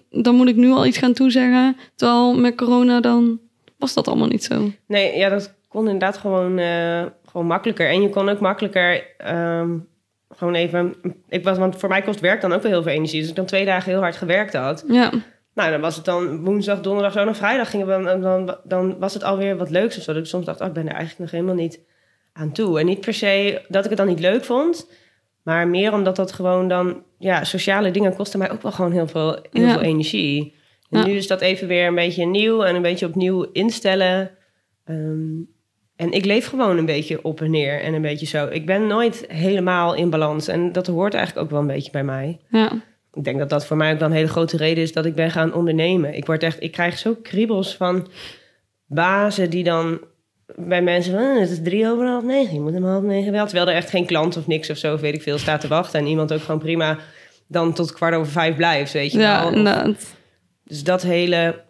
[0.09, 1.77] dan moet ik nu al iets gaan toezeggen.
[1.95, 3.39] Terwijl met corona dan
[3.77, 4.71] was dat allemaal niet zo.
[4.87, 7.89] Nee, ja, dat kon inderdaad gewoon, eh, gewoon makkelijker.
[7.89, 9.77] En je kon ook makkelijker ehm,
[10.29, 10.95] gewoon even...
[11.29, 13.19] Ik was, want voor mij kost werk dan ook wel heel veel energie.
[13.19, 14.83] Dus ik dan twee dagen heel hard gewerkt had.
[14.87, 15.11] Ja,
[15.53, 18.03] Nou, dan was het dan woensdag, donderdag, zo naar vrijdag gingen we...
[18.03, 20.13] Dan, dan, dan was het alweer wat leuks of zo.
[20.13, 21.79] Dat ik soms dacht, oh, ik ben er eigenlijk nog helemaal niet
[22.33, 22.79] aan toe.
[22.79, 24.89] En niet per se dat ik het dan niet leuk vond...
[25.43, 27.03] Maar meer omdat dat gewoon dan...
[27.17, 29.71] Ja, sociale dingen kosten mij ook wel gewoon heel veel, heel Ja.
[29.73, 30.55] veel energie.
[30.89, 31.05] En Ja.
[31.05, 34.31] nu is dat even weer een beetje nieuw en een beetje opnieuw instellen.
[34.85, 35.29] Ehm,
[36.01, 38.47] en ik leef gewoon een beetje op en neer en een beetje zo.
[38.47, 40.47] Ik ben nooit helemaal in balans.
[40.47, 42.39] En dat hoort eigenlijk ook wel een beetje bij mij.
[42.49, 42.71] ja,
[43.13, 45.15] Ik denk dat dat voor mij ook wel een hele grote reden is dat ik
[45.15, 46.15] ben gaan ondernemen.
[46.15, 48.07] Ik, word echt, ik krijg zo kriebels van
[48.85, 50.01] bazen die dan
[50.55, 51.21] bij mensen van...
[51.21, 53.45] "Eh, het is drie over half negen, je moet hem half negen wel.
[53.45, 55.67] Terwijl er echt geen klant of niks of zo, of weet ik veel, staat te
[55.67, 55.99] wachten.
[55.99, 56.97] En iemand ook gewoon prima
[57.47, 59.47] dan tot kwart over vijf blijft, weet je ja wel.
[59.51, 59.63] Of-
[60.63, 61.61] dus dat hele...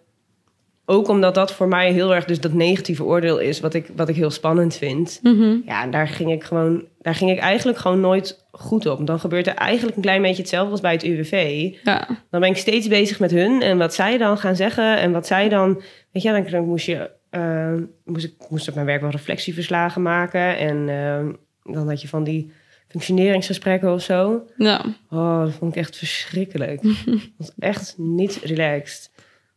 [0.85, 3.59] Ook omdat dat voor mij heel erg dus dat negatieve oordeel is...
[3.59, 5.19] wat ik, wat ik heel spannend vind.
[5.23, 5.55] Mhm.
[5.65, 6.85] Ja, daar ging ik gewoon...
[7.01, 9.07] Daar ging ik eigenlijk gewoon nooit goed op.
[9.07, 11.69] Dan gebeurt er eigenlijk een klein beetje hetzelfde als bij het UWV.
[11.83, 15.11] Ja, Dan ben ik steeds bezig met hun en wat zij dan gaan zeggen en
[15.11, 15.81] wat zij dan.
[16.11, 17.09] Weet je, dan, moest je.
[17.29, 17.73] eh,
[18.05, 20.57] moest ik moest op mijn werk wel reflectieverslagen maken.
[20.57, 22.51] En eh, dan had je van die
[22.87, 24.43] functioneringsgesprekken of zo.
[24.57, 26.81] ja, Oh, dat vond ik echt verschrikkelijk.
[27.05, 29.10] dat was echt niet relaxed.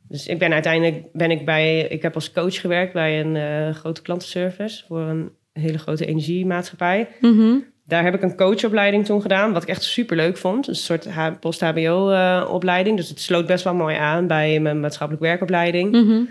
[0.09, 1.81] Dus ik ben uiteindelijk ben ik bij.
[1.81, 7.09] Ik heb als coach gewerkt bij een eh, grote klantenservice voor een hele grote energiemaatschappij.
[7.21, 7.57] Mhm.
[7.87, 10.69] Daar heb ik een coachopleiding toen gedaan, wat ik echt super leuk vond.
[10.69, 11.09] Een soort
[11.41, 12.97] post-HBO-opleiding.
[12.97, 15.93] dus het sloot best wel mooi aan bij mijn maatschappelijk werkopleiding.
[15.93, 16.23] Mhm.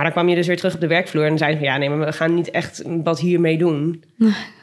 [0.00, 1.88] Maar dan kwam je dus weer terug op de werkvloer en zeiden van ja, nee,
[1.88, 4.04] maar we gaan niet echt wat hiermee doen.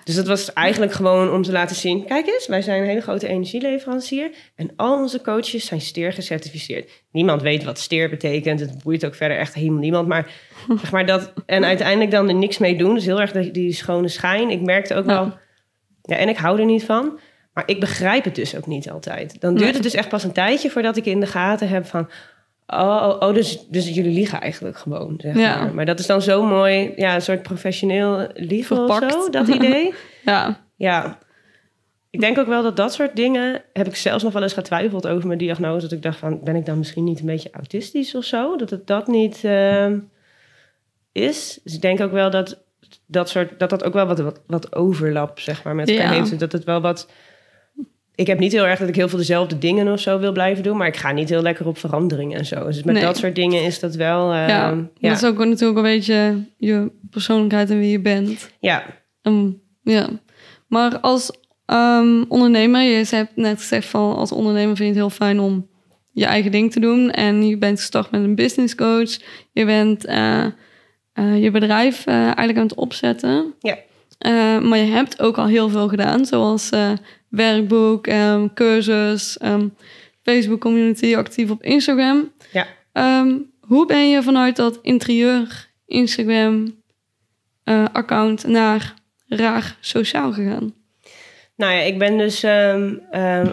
[0.04, 3.02] Dus dat was eigenlijk gewoon om te laten zien: kijk eens, wij zijn een hele
[3.02, 6.92] grote energieleverancier en al onze coaches zijn steer gecertificeerd.
[7.12, 8.60] Niemand weet wat steer betekent.
[8.60, 10.08] Het boeit ook verder echt helemaal niemand.
[10.08, 10.32] Maar
[10.82, 12.94] zeg maar dat en uiteindelijk dan er niks mee doen.
[12.94, 14.50] Dus heel erg die, die schone schijn.
[14.50, 15.34] Ik merkte ook wel,
[16.02, 17.20] ja, en ik hou er niet van.
[17.54, 19.42] Maar ik begrijp het dus ook niet altijd.
[19.42, 22.10] Dan duurt het dus echt pas een tijdje voordat ik in de gaten heb van.
[22.68, 25.14] Oh, oh, oh dus, dus jullie liegen eigenlijk gewoon.
[25.18, 25.58] Zeg Ja.
[25.64, 25.74] maar.
[25.74, 29.14] maar dat is dan zo mooi, ja, een soort professioneel liegen of Verpakt.
[29.24, 29.94] zo, dat idee.
[30.26, 31.18] ja, ja.
[32.10, 33.62] Ik denk ook wel dat dat soort dingen...
[33.74, 35.82] heb ik zelfs nog wel eens getwijfeld over mijn diagnose.
[35.82, 38.56] Dat ik dacht van, ben ik dan misschien niet een beetje autistisch of zo?
[38.58, 40.00] Dat het dat niet ehm,
[41.12, 41.60] is.
[41.64, 42.64] Dus ik denk ook wel dat
[43.06, 46.20] dat, soort, dat, dat ook wel wat, wat, wat overlap, zeg maar, met elkaar Ja.
[46.24, 46.40] heeft.
[46.40, 47.10] Dat het wel wat...
[48.18, 50.64] Ik heb niet heel erg dat ik heel veel dezelfde dingen of zo wil blijven
[50.64, 50.78] doen...
[50.78, 52.66] maar ik ga niet heel lekker op verandering en zo.
[52.66, 53.04] Dus met Nee.
[53.04, 54.32] dat soort dingen is dat wel...
[54.34, 54.88] ehm, ja.
[54.98, 55.10] ja.
[55.10, 58.50] Dat is ook natuurlijk een beetje je persoonlijkheid en wie je bent.
[58.60, 58.84] ja,
[59.22, 59.50] Ehm,
[59.84, 60.08] ja.
[60.68, 61.32] Maar als
[61.66, 65.68] ehm, ondernemer, je hebt net gezegd van als ondernemer vind je het heel fijn om
[66.12, 67.12] je eigen ding te doen.
[67.12, 69.18] En je bent gestart met een business coach.
[69.52, 70.46] Je bent eh,
[71.14, 73.54] eh, je bedrijf eh, eigenlijk aan het opzetten.
[73.60, 73.78] Ja.
[74.60, 76.70] Maar je hebt ook al heel veel gedaan, zoals
[77.38, 79.68] werkboek, ehm, cursus, ehm,
[80.24, 82.32] Facebook community, actief op Instagram.
[82.52, 82.68] Ja.
[82.94, 86.76] Ehm, hoe ben je vanuit dat interieur Instagram
[87.64, 88.94] eh, account naar
[89.28, 90.74] raar sociaal gegaan?
[91.56, 92.46] Nou ja, ik ben dus,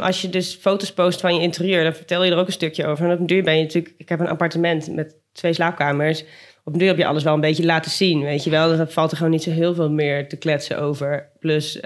[0.00, 2.86] als je dus foto's post van je interieur, dan vertel je er ook een stukje
[2.86, 3.04] over.
[3.04, 6.24] En op een duur ben je natuurlijk, ik heb een appartement met twee slaapkamers.
[6.64, 8.76] Op een duur heb je alles wel een beetje laten zien, weet je wel.
[8.76, 11.30] Dan valt er gewoon niet zo heel veel meer te kletsen over.
[11.38, 11.80] Plus,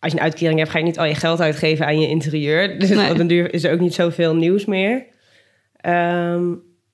[0.00, 2.68] als je een uitkering hebt, ga je niet al je geld uitgeven aan je interieur.
[2.78, 3.10] Dus Nee.
[3.10, 5.04] op een duur is er ook niet zoveel nieuws meer.
[5.76, 6.44] Ehm,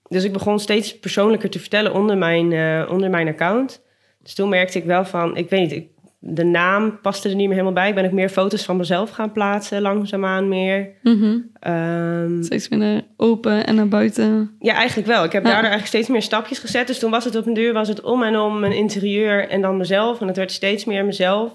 [0.09, 3.83] dus ik begon steeds persoonlijker te vertellen onder mijn, eh, onder mijn account.
[4.23, 5.89] Dus toen merkte ik wel van, ik weet niet, ik,
[6.19, 7.89] de naam paste er niet meer helemaal bij.
[7.89, 10.89] Ik ben ook meer foto's van mezelf gaan plaatsen, langzaamaan meer.
[11.03, 11.39] Mhm.
[11.61, 14.57] Ehm, Steeds meer open en naar buiten.
[14.59, 15.25] ja, eigenlijk wel.
[15.25, 15.49] Ik heb Ja.
[15.51, 16.87] daardoor eigenlijk steeds meer stapjes gezet.
[16.87, 19.61] Dus toen was het op een duur was het om en om mijn interieur en
[19.61, 20.21] dan mezelf.
[20.21, 21.53] En het werd steeds meer mezelf.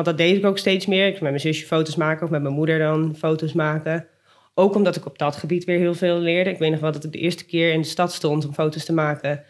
[0.00, 1.06] Want dat deed ik ook steeds meer.
[1.06, 4.06] Ik met mijn zusje foto's maken of met mijn moeder dan foto's maken.
[4.54, 6.50] Ook omdat ik op dat gebied weer heel veel leerde.
[6.50, 8.84] Ik weet nog wel dat ik de eerste keer in de stad stond om foto's
[8.84, 9.42] te maken.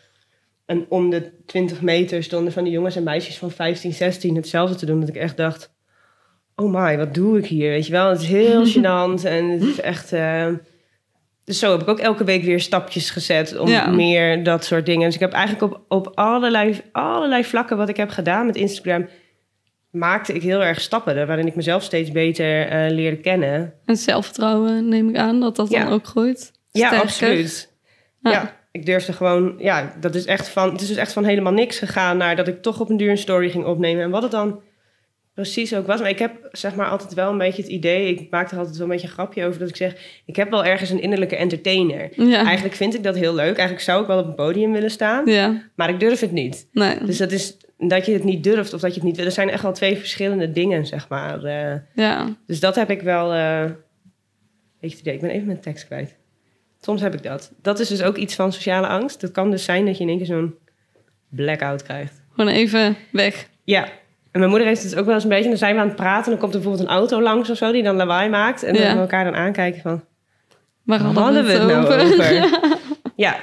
[0.67, 4.75] En om de 20 meter stonden van die jongens en meisjes van 15, 16 hetzelfde
[4.77, 5.01] te doen.
[5.01, 5.75] Dat ik echt dacht,
[6.55, 7.71] oh my, wat doe ik hier?
[7.71, 10.13] Weet je wel, het is heel gênant en het is echt...
[10.13, 10.47] Uh...
[11.45, 13.91] Dus zo heb ik ook elke week weer stapjes gezet om Ja.
[13.91, 15.05] meer dat soort dingen.
[15.07, 19.09] Dus ik heb eigenlijk op, op allerlei, allerlei vlakken wat ik heb gedaan met Instagram...
[19.91, 23.73] maakte ik heel erg stappen waarin ik mezelf steeds beter eh, leerde kennen.
[23.85, 25.85] En zelfvertrouwen neem ik aan dat dat Ja.
[25.85, 26.53] dan ook groeit.
[26.71, 27.73] Ja, absoluut.
[28.23, 28.31] Ja.
[28.31, 28.57] Ja.
[28.73, 31.79] ik durfde gewoon, ja, dat is echt van, het is dus echt van helemaal niks
[31.79, 34.03] gegaan naar dat ik toch op een duur een story ging opnemen.
[34.03, 34.61] En wat het dan
[35.35, 36.01] precies ook was.
[36.01, 38.77] Maar ik heb zeg maar altijd wel een beetje het idee, ik maak er altijd
[38.77, 39.95] wel een beetje een grapje over dat ik zeg,
[40.27, 42.09] ik heb wel ergens een innerlijke entertainer.
[42.29, 42.45] Ja.
[42.45, 43.55] Eigenlijk vind ik dat heel leuk.
[43.57, 46.69] Eigenlijk zou ik wel op een podium willen staan, Ja, maar ik durf het niet.
[46.73, 47.05] nee.
[47.05, 47.57] Dus dat is
[47.89, 49.25] dat je het niet durft of dat je het niet wil.
[49.27, 51.45] Er zijn echt wel twee verschillende dingen, zeg maar.
[51.45, 53.33] Eh, Ja, dus dat heb ik wel.
[53.33, 53.65] eh
[54.81, 55.15] weet je idee?
[55.15, 56.17] Ik ben even mijn tekst kwijt.
[56.81, 57.53] Soms heb ik dat.
[57.63, 59.21] Dat is dus ook iets van sociale angst.
[59.23, 60.55] Het kan dus zijn dat je in één keer zo'n
[61.29, 62.23] blackout krijgt.
[62.35, 63.49] gewoon even weg.
[63.65, 63.85] Ja.
[64.31, 65.49] En mijn moeder heeft het ook wel eens een beetje.
[65.49, 66.25] Dan zijn we aan het praten.
[66.25, 68.63] En dan komt er bijvoorbeeld een auto langs of zo die dan lawaai maakt.
[68.63, 68.95] En dan Ja.
[68.95, 70.05] we elkaar dan aankijken van.
[70.83, 72.33] Waar Waar hadden we het nou over?
[72.35, 72.79] Ja.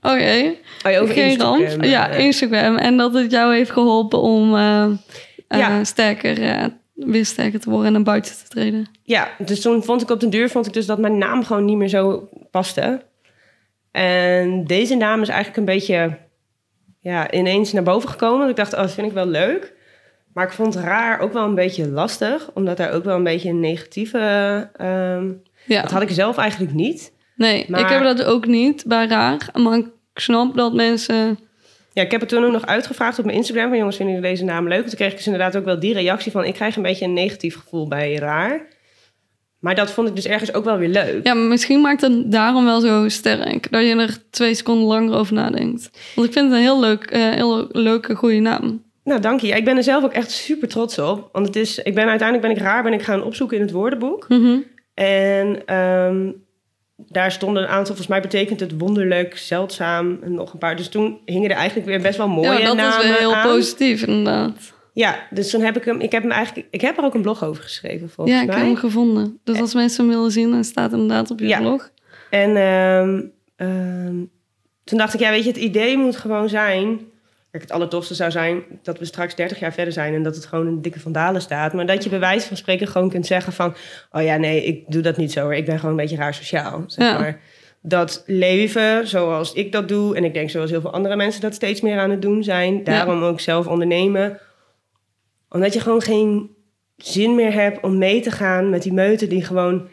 [0.00, 0.54] Oké,
[0.86, 1.60] Oh, ja, over geen ramp.
[1.60, 1.88] Instagram.
[1.90, 2.76] Ja, Eh, Instagram.
[2.76, 5.84] En dat het jou heeft geholpen om eh, eh, Ja.
[5.84, 8.86] sterker, weer sterker te worden en naar buiten te treden.
[9.02, 11.64] Ja, dus toen vond ik op den duur vond ik dus dat mijn naam gewoon
[11.64, 13.02] niet meer zo paste.
[13.90, 16.18] En deze naam is eigenlijk een beetje
[17.00, 18.38] ja, ineens naar boven gekomen.
[18.38, 19.72] Want ik dacht, oh, dat vind ik wel leuk.
[20.34, 22.50] Maar ik vond raar ook wel een beetje lastig.
[22.54, 24.18] Omdat daar ook wel een beetje een negatieve...
[24.76, 25.32] ehm,
[25.66, 25.82] Ja.
[25.82, 27.12] Dat had ik zelf eigenlijk niet.
[27.42, 29.48] Nee, Maar- ik heb dat ook niet bij raar.
[29.54, 31.38] Maar ik snap dat mensen...
[31.92, 33.68] Ja, ik heb het toen ook nog uitgevraagd op mijn Instagram.
[33.68, 34.86] Van jongens, vinden jullie deze naam leuk?
[34.86, 36.44] Toen kreeg ik dus inderdaad ook wel die reactie van...
[36.44, 38.66] ik krijg een beetje een negatief gevoel bij raar.
[39.58, 41.26] Maar dat vond ik dus ergens ook wel weer leuk.
[41.26, 43.70] Ja, maar misschien maakt het daarom wel zo sterk.
[43.70, 45.90] Dat je er twee seconden langer over nadenkt.
[46.14, 48.82] Want ik vind het een heel leuk, eh, heel leuke, goede naam.
[49.04, 49.46] Nou, dank je.
[49.46, 51.28] Ja, ik ben er zelf ook echt super trots op.
[51.32, 53.72] Want het is, ik ben uiteindelijk ben ik raar ben ik gaan opzoeken in het
[53.72, 54.28] woordenboek.
[54.28, 54.58] Mhm.
[54.94, 56.30] En ehm,
[57.08, 60.76] daar stonden een aantal, volgens mij betekent het wonderlijk, zeldzaam en nog een paar.
[60.76, 63.34] Dus toen hingen er eigenlijk weer best wel mooie Ja, dat namen is wel heel
[63.34, 63.48] aan.
[63.48, 64.72] positief inderdaad.
[64.94, 67.22] Ja, dus toen heb ik hem, ik heb hem eigenlijk, ik heb er ook een
[67.22, 68.66] blog over geschreven volgens Ja, ik heb mij.
[68.66, 69.38] hem gevonden.
[69.44, 71.58] Dus als mensen hem willen zien, dan staat inderdaad op je Ja.
[71.58, 71.90] blog.
[72.30, 73.20] En ehm,
[73.56, 74.16] ehm,
[74.84, 77.00] toen dacht ik, ja, weet je, het idee moet gewoon zijn.
[77.52, 80.46] Kijk, het allertofste zou zijn dat we straks 30 jaar verder zijn en dat het
[80.46, 81.72] gewoon een dikke vandalen staat.
[81.72, 83.74] Maar dat je bij wijze van spreken gewoon kunt zeggen van,
[84.12, 85.54] oh ja, nee, ik doe dat niet zo hoor.
[85.54, 87.18] Ik ben gewoon een beetje raar sociaal, zeg Ja.
[87.18, 87.40] maar.
[87.82, 91.54] Dat leven zoals ik dat doe en ik denk zoals heel veel andere mensen dat
[91.54, 92.84] steeds meer aan het doen zijn.
[92.84, 94.40] Daarom ook zelf ondernemen.
[95.48, 96.50] Omdat je gewoon geen
[96.96, 99.88] zin meer hebt om mee te gaan met die meute die gewoon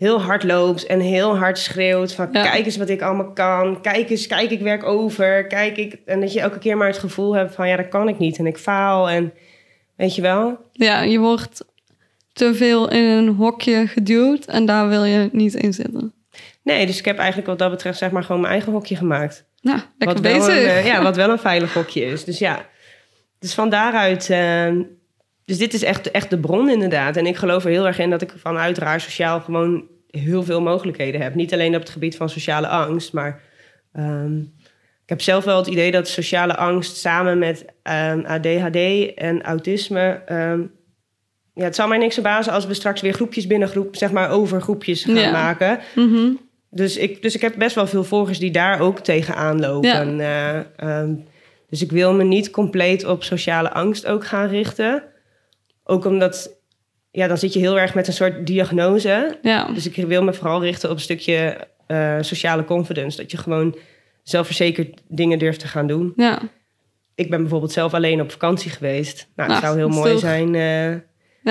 [0.00, 2.42] heel hard loopt en heel hard schreeuwt van Ja.
[2.42, 3.80] kijk eens wat ik allemaal kan.
[3.80, 5.46] Kijk eens, kijk ik werk over.
[5.46, 8.08] Kijk ik en dat je elke keer maar het gevoel hebt van ja, dat kan
[8.08, 9.32] ik niet en ik faal en
[9.96, 10.58] weet je wel.
[10.72, 11.64] Ja, je wordt
[12.32, 16.12] te veel in een hokje geduwd en daar wil je niet in zitten.
[16.62, 19.44] Nee, dus ik heb eigenlijk wat dat betreft zeg maar gewoon mijn eigen hokje gemaakt.
[19.62, 20.62] Nou, lekker wat wel bezig.
[20.62, 22.24] Een, eh, ja, wat wel een veilig hokje is.
[22.24, 22.66] Dus ja,
[23.38, 24.30] dus van daaruit.
[24.30, 24.70] eh,
[25.50, 27.16] dus dit is echt, echt de bron inderdaad.
[27.16, 30.60] En ik geloof er heel erg in dat ik vanuit raar sociaal gewoon heel veel
[30.60, 31.34] mogelijkheden heb.
[31.34, 33.40] Niet alleen op het gebied van sociale angst, maar
[33.92, 34.38] ehm,
[35.02, 40.22] ik heb zelf wel het idee dat sociale angst samen met ehm, ADHD en autisme.
[40.26, 40.60] ehm,
[41.54, 44.30] ja, het zal mij niks verbazen als we straks weer groepjes binnen groep, zeg maar
[44.30, 45.30] over groepjes gaan Ja.
[45.30, 45.78] maken.
[45.94, 46.30] Mhm.
[46.70, 50.16] Dus ik, dus ik heb best wel veel volgers die daar ook tegenaan lopen.
[50.16, 50.66] Ja.
[50.76, 51.08] Eh,
[51.68, 55.02] dus ik wil me niet compleet op sociale angst ook gaan richten.
[55.90, 56.50] Ook omdat,
[57.10, 59.38] ja, dan zit je heel erg met een soort diagnose.
[59.42, 59.72] Ja.
[59.72, 63.16] Dus ik wil me vooral richten op een stukje eh, sociale confidence.
[63.16, 63.76] Dat je gewoon
[64.22, 66.12] zelfverzekerd dingen durft te gaan doen.
[66.16, 66.38] ja.
[67.14, 69.28] Ik ben bijvoorbeeld zelf alleen op vakantie geweest.
[69.36, 70.54] Nou, het Nou, zou heel dat mooi toch- zijn.
[70.54, 71.00] eh,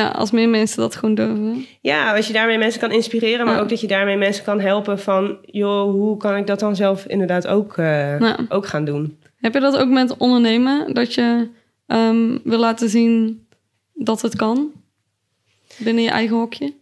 [0.02, 1.66] Ja, als meer mensen dat gewoon durven.
[1.82, 3.62] ja, als je daarmee mensen kan inspireren, maar Ja.
[3.62, 7.06] ook dat je daarmee mensen kan helpen van, joh, hoe kan ik dat dan zelf
[7.06, 9.18] inderdaad ook, eh, ook gaan doen?
[9.38, 10.94] Heb je dat ook met ondernemen?
[10.94, 11.48] Dat je
[11.88, 13.46] ehm, wil laten zien
[14.04, 14.72] dat het kan?
[15.78, 16.74] Binnen je eigen hokje?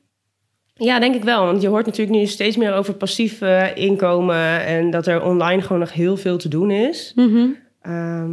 [0.76, 1.46] Ja, denk ik wel.
[1.46, 3.42] Want je hoort natuurlijk nu steeds meer over passief
[3.76, 7.12] inkomen en dat er online gewoon nog heel veel te doen is.
[7.16, 7.48] Mhm.
[7.82, 8.32] Ehm,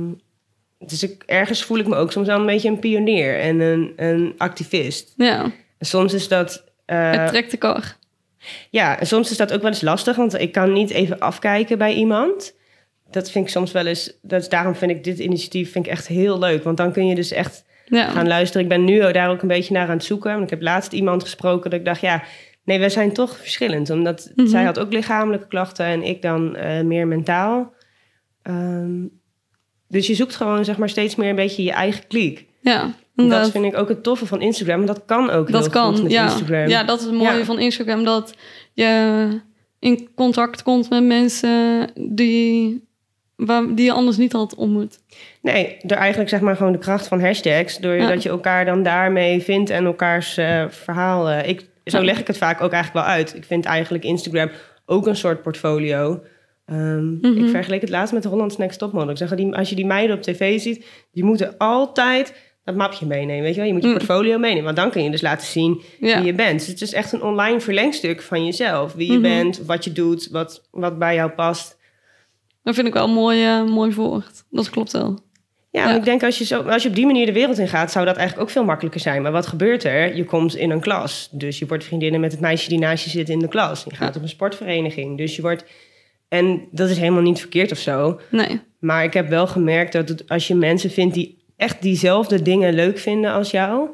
[0.79, 3.93] dus ik, ergens voel ik me ook soms wel een beetje een pionier en een,
[3.97, 5.13] een activist.
[5.17, 5.43] Ja,
[5.79, 6.65] En soms is dat.
[6.85, 7.97] eh, het trekt de kar.
[8.71, 11.79] Ja, en soms is dat ook wel eens lastig, want ik kan niet even afkijken
[11.79, 12.55] bij iemand.
[13.11, 14.13] Dat vind ik soms wel eens.
[14.23, 16.63] Dat daarom vind ik dit initiatief vind ik echt heel leuk.
[16.65, 18.09] Want dan kun je dus echt Ja.
[18.11, 18.63] gaan luisteren.
[18.63, 20.31] Ik ben nu daar ook een beetje naar aan het zoeken.
[20.33, 22.23] Want ik heb laatst iemand gesproken dat ik dacht, ja,
[22.65, 23.91] nee, we zijn toch verschillend.
[23.91, 24.47] Omdat Mhm.
[24.47, 27.73] zij had ook lichamelijke klachten en ik dan eh, meer mentaal.
[28.43, 29.03] Ehm,
[29.89, 32.47] dus je zoekt gewoon zeg maar steeds meer een beetje je eigen kliek.
[32.61, 34.81] ja, Dat vind ik ook het toffe van Instagram.
[34.81, 36.25] En dat kan ook Dat heel kan, goed met ja.
[36.25, 36.69] Instagram.
[36.69, 37.45] Ja, dat is het mooie Ja.
[37.45, 38.05] van Instagram.
[38.05, 38.35] Dat
[38.73, 39.41] je
[39.79, 42.85] in contact komt met mensen die,
[43.75, 44.99] die je anders niet had ontmoet.
[45.43, 47.79] Nee, door eigenlijk zeg maar gewoon de kracht van hashtags.
[47.79, 48.15] Doordat Ja.
[48.23, 51.29] je elkaar dan daarmee vindt en elkaars eh, verhaal.
[51.29, 53.35] eh, ik, zo leg ik het vaak ook eigenlijk wel uit.
[53.37, 54.51] Ik vind eigenlijk Instagram
[54.87, 56.23] ook een soort portfolio.
[56.67, 57.45] Ehm, Mhm.
[57.45, 59.11] Ik vergeleek het laatst met de Holland's Next Topmodel.
[59.11, 63.07] Ik zeg, die, als je die meiden op tv ziet, die moeten altijd dat mapje
[63.07, 63.43] meenemen.
[63.43, 63.67] Weet je wel?
[63.67, 63.95] Je moet je Mm.
[63.95, 64.65] portfolio meenemen.
[64.65, 66.59] Want dan kun je dus laten zien Ja, wie je bent.
[66.59, 68.93] Dus het is echt een online verlengstuk van jezelf.
[68.95, 69.23] Wie je Mhm.
[69.23, 71.77] bent, wat je doet, wat, wat bij jou past.
[72.65, 74.45] Dat vind ik wel een mooi, eh, mooi woord.
[74.51, 75.19] Dat klopt wel.
[75.71, 77.93] Ja, ik denk als je, zo, als je op die manier de wereld in gaat,
[77.93, 79.23] zou dat eigenlijk ook veel makkelijker zijn.
[79.23, 80.17] Maar wat gebeurt er?
[80.17, 81.29] Je komt in een klas.
[81.33, 83.85] Dus je wordt vriendinnen met het meisje die naast je zit in de klas.
[83.85, 84.17] Je gaat Ja.
[84.17, 85.17] op een sportvereniging.
[85.19, 85.65] Dus je wordt.
[86.29, 88.21] En dat is helemaal niet verkeerd of zo.
[88.31, 92.43] Nee, Maar ik heb wel gemerkt dat het, als je mensen vindt die echt diezelfde
[92.43, 93.89] dingen leuk vinden als jou,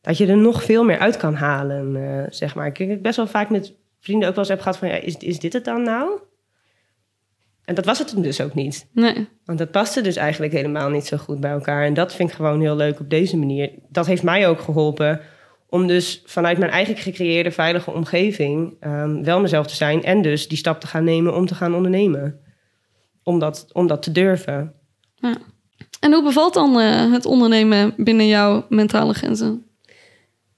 [0.00, 1.96] dat je er nog veel meer uit kan halen.
[1.96, 2.66] eh, zeg maar.
[2.66, 5.16] Ik heb best wel vaak met vrienden ook wel eens heb gehad van, ja, is,
[5.16, 6.10] is dit het dan nou?
[7.64, 8.88] En dat was het dus ook niet.
[8.92, 9.28] nee.
[9.44, 11.84] Want dat paste dus eigenlijk helemaal niet zo goed bij elkaar.
[11.84, 13.70] En dat vind ik gewoon heel leuk op deze manier.
[13.88, 15.20] Dat heeft mij ook geholpen
[15.68, 20.04] om dus vanuit mijn eigen gecreëerde veilige omgeving ehm, wel mezelf te zijn.
[20.04, 22.40] En dus die stap te gaan nemen om te gaan ondernemen.
[23.22, 24.74] Om dat, om dat te durven.
[26.00, 29.66] En hoe bevalt dan eh, het ondernemen binnen jouw mentale grenzen?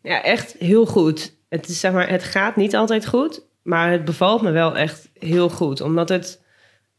[0.03, 1.37] Ja, echt heel goed.
[1.49, 5.11] Het, is, zeg maar, het gaat niet altijd goed, maar het bevalt me wel echt
[5.19, 5.81] heel goed.
[5.81, 6.43] Omdat het...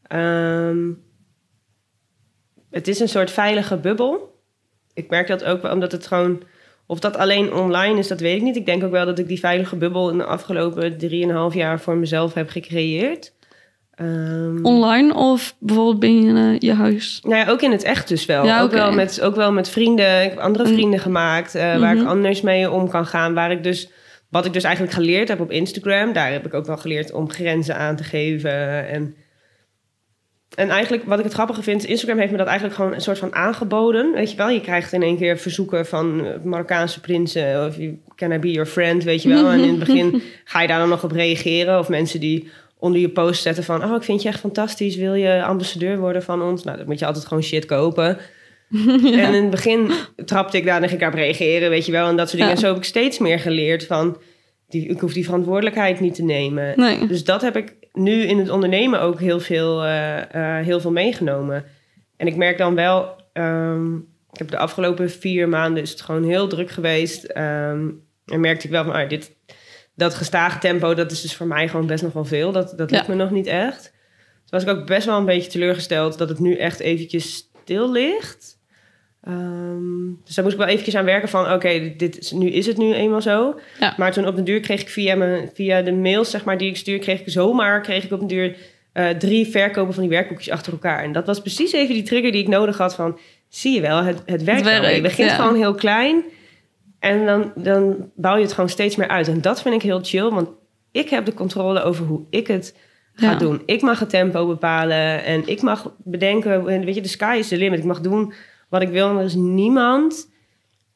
[0.08, 0.90] ehm,
[2.70, 4.34] het is een soort veilige bubbel.
[4.94, 6.42] Ik merk dat ook wel, omdat het gewoon...
[6.86, 8.56] Of dat alleen online is, dat weet ik niet.
[8.56, 11.96] Ik denk ook wel dat ik die veilige bubbel in de afgelopen drieënhalf jaar voor
[11.96, 13.32] mezelf heb gecreëerd.
[13.94, 17.20] Ehm, Online of bijvoorbeeld binnen eh, je huis?
[17.22, 18.44] nou ja, ook in het echt dus wel.
[18.44, 20.22] Ja, ook, wel met, ook wel met vrienden.
[20.22, 20.74] Ik heb andere Mm.
[20.74, 22.08] vrienden gemaakt eh, waar ik Mhm.
[22.08, 23.34] anders mee om kan gaan.
[23.34, 23.90] Waar ik dus,
[24.30, 26.12] wat ik dus eigenlijk geleerd heb op Instagram.
[26.12, 28.88] Daar heb ik ook wel geleerd om grenzen aan te geven.
[28.88, 29.14] En,
[30.56, 33.18] en eigenlijk wat ik het grappige vind, Instagram heeft me dat eigenlijk gewoon een soort
[33.18, 34.12] van aangeboden.
[34.12, 37.66] Weet je wel, je krijgt in één keer verzoeken van eh, Marokkaanse prinsen.
[37.66, 37.76] Of
[38.14, 39.50] can I be your friend, weet je wel.
[39.50, 41.78] En in het begin ga je daar dan nog op reageren.
[41.78, 43.84] Of mensen die onder je post zetten van...
[43.84, 46.64] oh, ik vind je echt fantastisch, wil je ambassadeur worden van ons?
[46.64, 48.18] Nou, dan moet je altijd gewoon shit kopen.
[49.02, 49.90] En in het begin
[50.24, 52.08] trapte ik daar en ging ik daarop reageren, weet je wel.
[52.08, 52.48] En dat soort dingen.
[52.48, 52.54] Ja.
[52.54, 54.16] En zo heb ik steeds meer geleerd van...
[54.68, 56.72] Die, ik hoef die verantwoordelijkheid niet te nemen.
[56.76, 57.06] Nee.
[57.06, 60.92] Dus dat heb ik nu in het ondernemen ook heel veel, eh, eh, heel veel
[60.92, 61.64] meegenomen.
[62.16, 63.16] En ik merk dan wel...
[63.32, 63.94] ehm,
[64.32, 67.24] ik heb de afgelopen vier maanden is het gewoon heel druk geweest.
[67.24, 67.88] ehm,
[68.26, 69.36] en merkte ik wel van, ah, dit,
[69.94, 72.52] dat gestage tempo, dat is dus voor mij gewoon best nog wel veel.
[72.52, 73.12] Dat, dat lukt Ja.
[73.12, 73.82] me nog niet echt.
[73.82, 77.92] Toen was ik ook best wel een beetje teleurgesteld dat het nu echt eventjes stil
[77.92, 78.55] ligt.
[79.26, 82.66] Ehm, dus daar moest ik wel eventjes aan werken van, oké, dit is, nu is
[82.66, 83.60] het nu eenmaal zo.
[83.80, 83.94] Ja.
[83.96, 86.68] Maar toen op de duur kreeg ik via, mijn, via de mails zeg maar, die
[86.68, 88.56] ik stuur, kreeg ik zomaar kreeg ik op de duur
[88.92, 91.02] eh, drie verkopen van die werkboekjes achter elkaar.
[91.02, 94.02] En dat was precies even die trigger die ik nodig had van, zie je wel,
[94.02, 94.88] het, het werkt wel.
[94.88, 95.36] Je begint ja.
[95.36, 96.24] gewoon heel klein
[96.98, 99.28] en dan, dan bouw je het gewoon steeds meer uit.
[99.28, 100.48] En dat vind ik heel chill, want
[100.92, 102.74] ik heb de controle over hoe ik het
[103.14, 103.38] ga Ja.
[103.38, 103.62] doen.
[103.66, 107.48] Ik mag het tempo bepalen en ik mag bedenken, en weet je, de sky is
[107.48, 107.78] the limit.
[107.78, 108.32] Ik mag doen
[108.68, 110.30] wat ik wil en er is niemand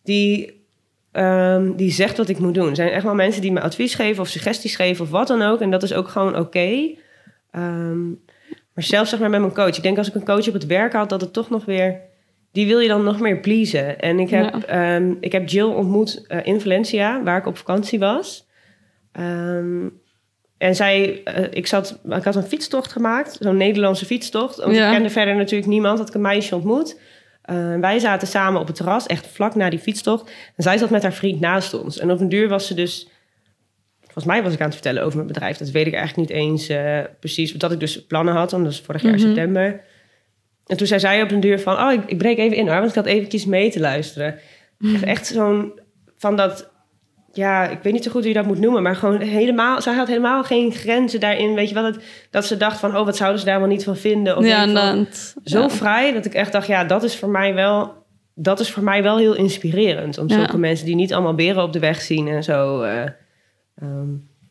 [0.02, 0.64] die,
[1.12, 2.68] ehm, die zegt wat ik moet doen.
[2.68, 5.42] Er zijn echt wel mensen die me advies geven of suggesties geven of wat dan
[5.42, 5.60] ook.
[5.60, 6.94] En dat is ook gewoon oké.
[7.50, 8.08] Ehm,
[8.74, 9.76] maar zelfs zeg maar met mijn coach.
[9.76, 12.00] Ik denk als ik een coach op het werk had, dat het toch nog weer...
[12.52, 14.00] Die wil je dan nog meer pleasen.
[14.00, 17.98] En ik heb, ehm, ik heb Jill ontmoet eh, in Valencia, waar ik op vakantie
[17.98, 18.48] was.
[20.58, 24.56] En zij, eh, ik, zat, ik had een fietstocht gemaakt, zo'n Nederlandse fietstocht.
[24.56, 24.86] Want Ja.
[24.86, 26.98] ik kende verder natuurlijk niemand, had ik een meisje ontmoet.
[27.50, 30.30] Eh, wij zaten samen op het terras, echt vlak na die fietstocht.
[30.56, 31.98] En zij zat met haar vriend naast ons.
[31.98, 33.08] En op een duur was ze dus...
[34.00, 35.56] Volgens mij was ik aan het vertellen over mijn bedrijf.
[35.56, 37.52] Dat weet ik eigenlijk niet eens eh, precies.
[37.52, 39.20] Dat ik dus plannen had, want dat is vorig jaar Mhm.
[39.20, 39.80] september.
[40.66, 41.76] En toen zei zij op een duur van...
[41.78, 44.38] Oh, ik, ik breek even in hoor, want ik had eventjes mee te luisteren.
[44.94, 45.80] Echt, echt zo'n...
[46.16, 46.70] Van dat...
[47.32, 48.82] Ja, ik weet niet zo goed hoe je dat moet noemen.
[48.82, 49.82] Maar gewoon helemaal...
[49.82, 51.54] Zij had helemaal geen grenzen daarin.
[51.54, 51.98] Weet je wel, dat,
[52.30, 52.96] dat ze dacht van...
[52.96, 54.36] Oh, wat zouden ze daar wel niet van vinden?
[54.36, 54.64] Of ja.
[55.44, 55.70] Zo Ja.
[55.70, 56.66] vrij dat ik echt dacht...
[56.66, 57.98] Ja, dat is voor mij wel...
[58.34, 60.18] Dat is voor mij wel heel inspirerend.
[60.18, 60.34] Om Ja.
[60.34, 62.82] zulke mensen die niet allemaal beren op de weg zien en zo...
[62.82, 63.02] eh,
[63.76, 64.08] ehm,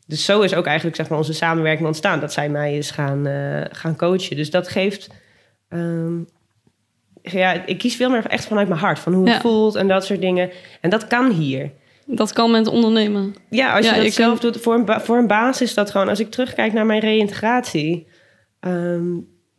[0.08, 2.20] dus zo is ook eigenlijk zeg maar, onze samenwerking ontstaan.
[2.20, 4.36] Dat zij mij is gaan, eh, gaan coachen.
[4.36, 5.10] Dus dat geeft...
[5.70, 6.14] ehm,
[7.22, 9.00] ja, ik kies veel meer echt vanuit mijn hart.
[9.00, 10.50] Van hoe het voelt en dat soort dingen.
[10.82, 11.72] En dat kan hier.
[12.12, 13.36] Dat kan met ondernemen.
[13.50, 15.74] Ja, als je Ja, dat ik zelf kan- doet, voor een, voor een baas is
[15.74, 16.10] dat gewoon...
[16.10, 18.08] Als ik terugkijk naar mijn reïntegratie...
[18.60, 19.04] ehm,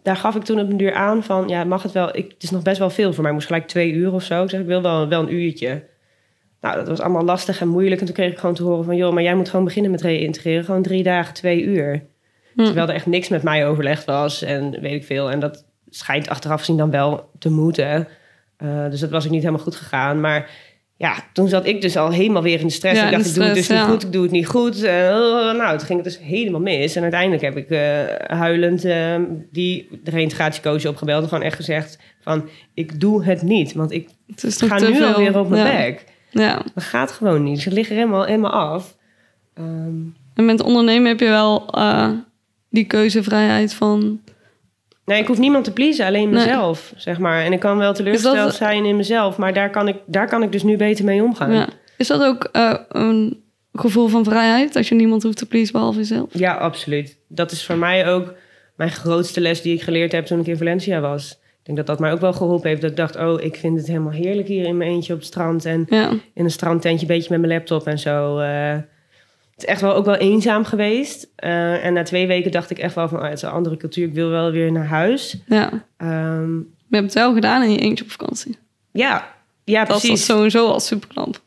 [0.03, 1.49] daar gaf ik toen op een duur aan van...
[1.49, 2.17] Ja, mag het wel...
[2.17, 3.31] Ik, het is nog best wel veel voor mij.
[3.31, 4.43] Ik moest gelijk twee uur of zo.
[4.43, 5.83] Ik zeg, ik wil wel, wel een uurtje.
[6.61, 8.01] Nou, dat was allemaal lastig en moeilijk.
[8.01, 8.97] En toen kreeg ik gewoon te horen van...
[8.97, 10.65] joh, maar jij moet gewoon beginnen met reïntegreren.
[10.65, 12.03] Gewoon drie dagen, twee uur.
[12.55, 12.65] Hm.
[12.65, 15.31] Terwijl er echt niks met mij overlegd was en weet ik veel.
[15.31, 18.09] En dat schijnt achteraf gezien dan wel te moeten.
[18.57, 20.21] Eh, dus dat was ook niet helemaal goed gegaan.
[20.21, 20.51] Maar
[21.01, 23.01] ja, toen zat ik dus al helemaal weer in de stress.
[23.01, 24.83] Ja, ik dacht, ik doe het dus niet goed, ik doe het niet goed.
[24.83, 24.93] Eh,
[25.53, 26.97] nou, toen ging het dus helemaal mis.
[26.97, 29.17] En uiteindelijk heb ik eh, huilend eh,
[29.53, 31.23] die de reintegratiecoach opgebeld.
[31.23, 33.73] En gewoon echt gezegd van, ik doe het niet.
[33.73, 35.07] Want ik Het ga nu veel.
[35.13, 35.77] alweer op mijn ja.
[35.77, 36.05] bek.
[36.31, 36.63] Ja.
[36.75, 37.61] Dat gaat gewoon niet.
[37.61, 38.97] Ze liggen helemaal, helemaal af.
[39.55, 39.99] Ehm,
[40.35, 42.11] En met ondernemen heb je wel eh,
[42.71, 44.21] die keuzevrijheid van...
[45.11, 46.45] Nee, ik hoef niemand te pleasen, alleen Nee.
[46.45, 47.45] mezelf, zeg maar.
[47.45, 50.43] En ik kan wel teleurgesteld dat- zijn in mezelf, maar daar kan, ik, daar kan
[50.43, 51.53] ik dus nu beter mee omgaan.
[51.53, 51.59] Ja.
[51.59, 53.43] Ja, Is dat ook eh, een
[53.73, 54.73] gevoel van vrijheid?
[54.73, 56.35] Dat je niemand hoeft te pleasen behalve jezelf?
[56.43, 57.19] absoluut.
[57.29, 58.35] Dat is voor mij ook
[58.77, 61.31] mijn grootste les die ik geleerd heb toen ik in Valencia was.
[61.33, 62.81] Ik denk dat dat mij ook wel geholpen heeft.
[62.81, 65.29] Dat ik dacht, oh, ik vind het helemaal heerlijk hier in mijn eentje op het
[65.29, 65.65] strand.
[65.65, 66.09] En Ja.
[66.35, 68.39] in een strandtentje, een beetje met mijn laptop en zo.
[68.39, 68.77] eh.
[69.61, 71.29] Het is echt wel ook wel eenzaam geweest.
[71.37, 73.77] Eh, en na twee weken dacht ik echt wel van, oh, het is een andere
[73.77, 74.07] cultuur.
[74.07, 75.37] Ik wil wel weer naar huis.
[75.47, 75.85] ja.
[75.97, 78.59] Ehm, We hebben het wel gedaan in je eentje op vakantie.
[78.93, 80.11] ja, ja, Dat precies.
[80.11, 81.41] was sowieso al superknap.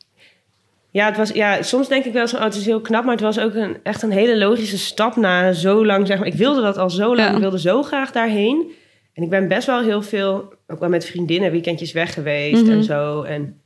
[0.90, 3.12] Ja, het was, ja, soms denk ik wel zo, oh, het is heel knap, maar
[3.14, 6.26] het was ook een, echt een hele logische stap na zo lang, zeg maar.
[6.26, 7.34] Ik wilde dat al zo lang, Ja.
[7.34, 8.72] ik wilde zo graag daarheen.
[9.12, 12.70] En ik ben best wel heel veel, ook wel met vriendinnen, weekendjes weg geweest Mhm.
[12.72, 13.22] en zo.
[13.22, 13.60] En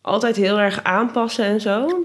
[0.00, 2.04] altijd heel erg aanpassen en zo.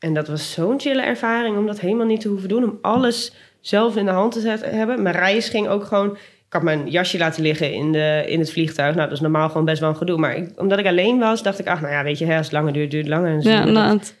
[0.00, 2.64] En dat was zo'n chille ervaring om dat helemaal niet te hoeven doen.
[2.64, 5.02] Om alles zelf in de hand te zet- hebben.
[5.02, 6.10] Mijn reis ging ook gewoon...
[6.46, 8.94] Ik had mijn jasje laten liggen in, de, in het vliegtuig.
[8.94, 10.18] Nou, dat is normaal gewoon best wel een gedoe.
[10.18, 11.66] Maar ik, omdat ik alleen was, dacht ik...
[11.66, 13.32] Ach, nou ja, weet je, hè, als het langer duurt, duurt het langer.
[13.32, 13.50] En zo.
[13.50, 14.14] Ja, inderdaad.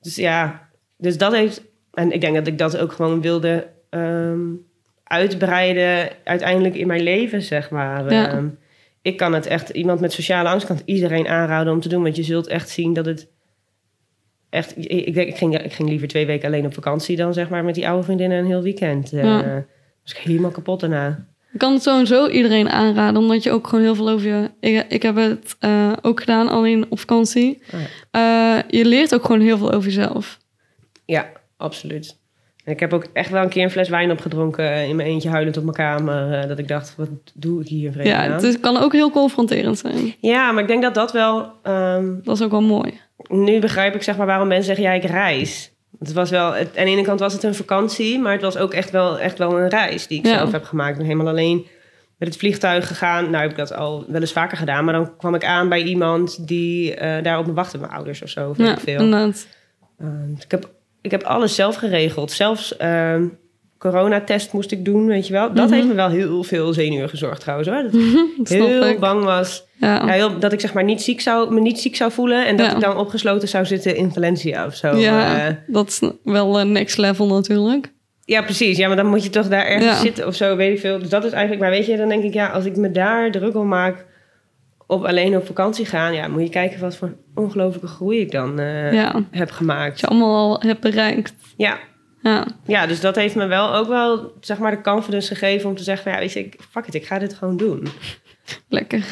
[0.00, 1.62] Dus ja, dus dat heeft...
[1.92, 4.40] En ik denk dat ik dat ook gewoon wilde ehm,
[5.04, 8.12] uitbreiden uiteindelijk in mijn leven, zeg maar.
[8.12, 8.30] Ja.
[8.30, 8.48] Ehm,
[9.02, 9.68] ik kan het echt...
[9.68, 12.02] Iemand met sociale angst kan het iedereen aanraden om te doen.
[12.02, 13.28] Want je zult echt zien dat het
[14.50, 14.74] echt...
[14.76, 17.64] Ik, denk, ik, ging, ik ging liever twee weken alleen op vakantie dan zeg maar
[17.64, 19.12] met die oude vriendinnen een heel weekend.
[19.12, 19.64] Eh Ja.
[20.02, 21.26] was ik helemaal kapot daarna.
[21.52, 24.50] Ik kan het sowieso iedereen aanraden, omdat je ook gewoon heel veel over je...
[24.60, 27.62] Ik, ik heb het eh, ook gedaan, alleen op vakantie.
[27.74, 27.80] Oh
[28.10, 30.38] Eh, je leert ook gewoon heel veel over jezelf.
[31.04, 32.18] Ja, absoluut.
[32.66, 35.28] Ik heb ook echt wel een keer een fles wijn opgedronken eh, in mijn eentje
[35.28, 36.32] huilend op mijn kamer.
[36.40, 39.10] eh, dat ik dacht, wat doe ik hier vreemd Ja, het is- kan ook heel
[39.10, 40.14] confronterend zijn.
[40.20, 41.52] Ja, maar ik denk dat dat wel...
[41.62, 43.00] ehm, Dat is ook wel mooi.
[43.28, 45.70] nu begrijp ik zeg maar waarom mensen zeggen, ja, ik reis.
[45.98, 48.56] Het was wel, het, aan de ene kant was het een vakantie, maar het was
[48.56, 50.36] ook echt wel, echt wel een reis die ik Ja.
[50.36, 50.90] zelf heb gemaakt.
[50.90, 51.66] Ik ben helemaal alleen
[52.18, 53.24] met het vliegtuig gegaan.
[53.30, 55.82] Nou heb ik dat al wel eens vaker gedaan, maar dan kwam ik aan bij
[55.82, 59.00] iemand die eh daar op me wachtte, mijn ouders of zo, of Ja, veel.
[59.00, 59.46] inderdaad.
[60.38, 60.70] Ik, heb,
[61.06, 62.30] ik heb alles zelf geregeld.
[62.32, 63.24] Zelfs ehm
[63.78, 65.52] coronatest moest ik doen, weet je wel.
[65.52, 65.74] Dat Mhm.
[65.74, 67.82] heeft me wel heel veel zenuwen gezorgd trouwens hoor.
[67.82, 67.92] Dat
[68.38, 69.00] Dat heel ik.
[69.00, 69.94] bang was Ja.
[70.06, 72.56] ja, heel, dat ik zeg maar niet ziek zou, me niet ziek zou voelen en
[72.56, 72.74] dat Ja.
[72.74, 74.96] ik dan opgesloten zou zitten in Valencia of zo.
[74.96, 77.92] ja, Eh, dat is wel een next level natuurlijk.
[78.24, 78.76] ja, precies.
[78.76, 80.98] Ja, maar dan moet je toch daar ergens zitten of zo, weet ik veel.
[80.98, 83.30] Dus dat is eigenlijk, maar weet je, dan denk ik, ja, als ik me daar
[83.30, 84.05] druk om maak
[84.86, 88.58] op alleen op vakantie gaan, ja, moet je kijken wat voor ongelofelijke groei ik dan
[88.58, 90.00] eh, ja, heb wat gemaakt.
[90.00, 91.34] je allemaal al hebt bereikt.
[91.56, 91.78] Ja.
[92.22, 95.76] Ja, ja, dus dat heeft me wel ook wel, zeg maar, de confidence gegeven om
[95.76, 97.88] te zeggen, van, ja, weet je, ik, fuck it, ik ga dit gewoon doen.
[98.68, 99.04] lekker.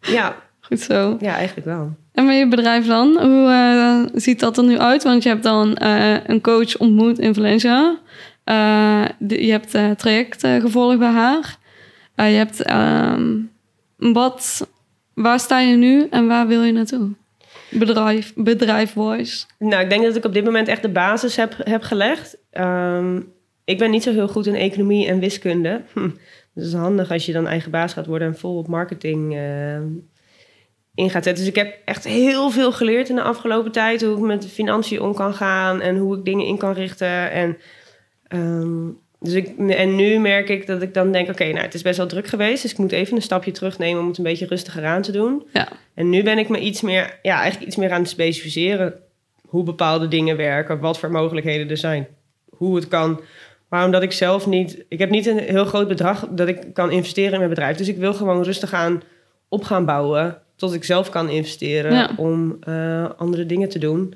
[0.00, 1.16] Ja, Goed zo.
[1.20, 1.94] ja, eigenlijk wel.
[2.12, 3.18] En met je bedrijf dan?
[3.20, 5.02] Hoe eh, ziet dat er nu uit?
[5.02, 7.98] Want je hebt dan eh, een coach ontmoet in Valencia.
[9.18, 11.56] De- je hebt traject gevolgd bij haar.
[12.14, 12.62] Je hebt...
[12.62, 13.36] ehm,
[13.96, 14.68] wat,
[15.22, 17.10] waar sta je nu en waar wil je naartoe?
[17.70, 19.46] Bedrijf, bedrijf-wise.
[19.58, 22.36] Nou, ik denk dat ik op dit moment echt de basis heb, heb gelegd.
[22.50, 23.20] Ehm,
[23.64, 25.82] ik ben niet zo heel goed in economie en wiskunde.
[25.92, 26.08] Hm.
[26.54, 29.36] Dus het is handig als je dan eigen baas gaat worden en vol op marketing
[29.36, 29.86] ehm,
[30.94, 31.44] in gaat zetten.
[31.44, 34.02] Dus ik heb echt heel veel geleerd in de afgelopen tijd.
[34.02, 37.30] Hoe ik met de financiën om kan gaan en hoe ik dingen in kan richten.
[37.30, 37.58] En,
[38.28, 38.88] ehm,
[39.20, 41.96] dus ik, en nu merk ik dat ik dan denk, oké, nou het is best
[41.96, 42.62] wel druk geweest.
[42.62, 45.46] Dus ik moet even een stapje terugnemen om het een beetje rustiger aan te doen.
[45.52, 45.68] Ja.
[45.94, 48.94] En nu ben ik me iets meer, ja, eigenlijk iets meer aan het specificeren
[49.48, 52.06] hoe bepaalde dingen werken, wat voor mogelijkheden er zijn,
[52.50, 53.20] hoe het kan.
[53.68, 56.90] Maar omdat ik zelf niet, ik heb niet een heel groot bedrag dat ik kan
[56.90, 57.76] investeren in mijn bedrijf.
[57.76, 59.02] Dus ik wil gewoon rustig aan
[59.48, 62.10] op gaan bouwen tot ik zelf kan investeren Ja.
[62.16, 64.14] om eh, andere dingen te doen.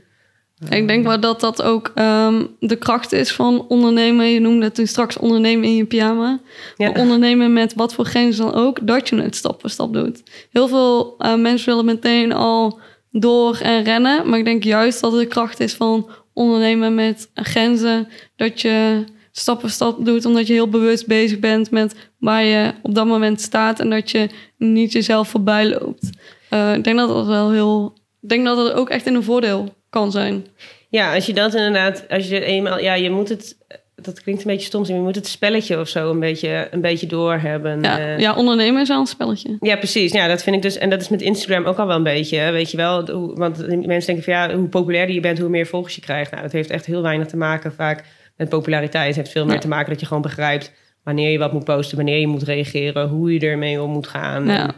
[0.70, 4.26] Ik denk wel dat dat ook ehm, de kracht is van ondernemen.
[4.26, 6.40] Je noemde het toen straks ondernemen in je pyjama.
[6.76, 6.88] Ja.
[6.90, 10.22] Maar ondernemen met wat voor grenzen dan ook, dat je het stap voor stap doet.
[10.50, 12.78] Heel veel eh, mensen willen meteen al
[13.10, 14.28] door en rennen.
[14.28, 18.08] Maar ik denk juist dat het de kracht is van ondernemen met grenzen.
[18.36, 22.72] Dat je stap voor stap doet, omdat je heel bewust bezig bent met waar je
[22.82, 23.80] op dat moment staat.
[23.80, 26.10] En dat je niet jezelf voorbij loopt.
[26.48, 27.96] Eh, ik denk dat dat wel heel...
[28.20, 30.46] Ik denk dat dat ook echt in een voordeel kan zijn.
[30.88, 33.56] Ja, als je dat inderdaad, als je eenmaal, ja, je moet het,
[33.94, 36.80] dat klinkt een beetje stom, maar je moet het spelletje of zo een beetje, een
[36.80, 37.82] beetje doorhebben.
[37.82, 39.56] Ja, Eh, ja ondernemen is wel een spelletje.
[39.60, 40.12] Ja, precies.
[40.12, 40.78] Ja, dat vind ik dus.
[40.78, 42.50] En dat is met Instagram ook al wel een beetje.
[42.50, 43.10] Weet je wel.
[43.10, 46.30] Hoe- Want mensen denken van ja, hoe populairder je bent, hoe meer volgers je krijgt.
[46.30, 48.04] Nou, dat heeft echt heel weinig te maken vaak
[48.36, 49.06] met populariteit.
[49.06, 49.60] Het heeft veel meer Ja.
[49.60, 50.72] te maken dat je gewoon begrijpt
[51.04, 54.46] wanneer je wat moet posten, wanneer je moet reageren, hoe je ermee om moet gaan.
[54.46, 54.66] Ja.
[54.66, 54.74] En,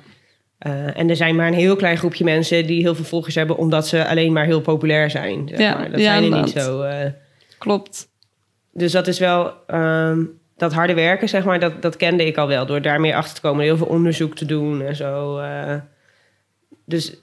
[0.58, 3.56] eh, en er zijn maar een heel klein groepje mensen die heel veel volgers hebben,
[3.56, 5.48] omdat ze alleen maar heel populair zijn.
[5.48, 5.90] Zeg Ja, maar.
[5.90, 6.82] Dat ja, zijn er niet zo.
[6.82, 7.10] eh,
[7.58, 8.08] Klopt.
[8.72, 10.20] dus dat is wel ehm,
[10.56, 12.66] dat harde werken, zeg maar, dat, dat kende ik al wel.
[12.66, 15.38] Door daar meer achter te komen, heel veel onderzoek te doen en zo.
[15.38, 15.74] eh.
[16.84, 17.16] dus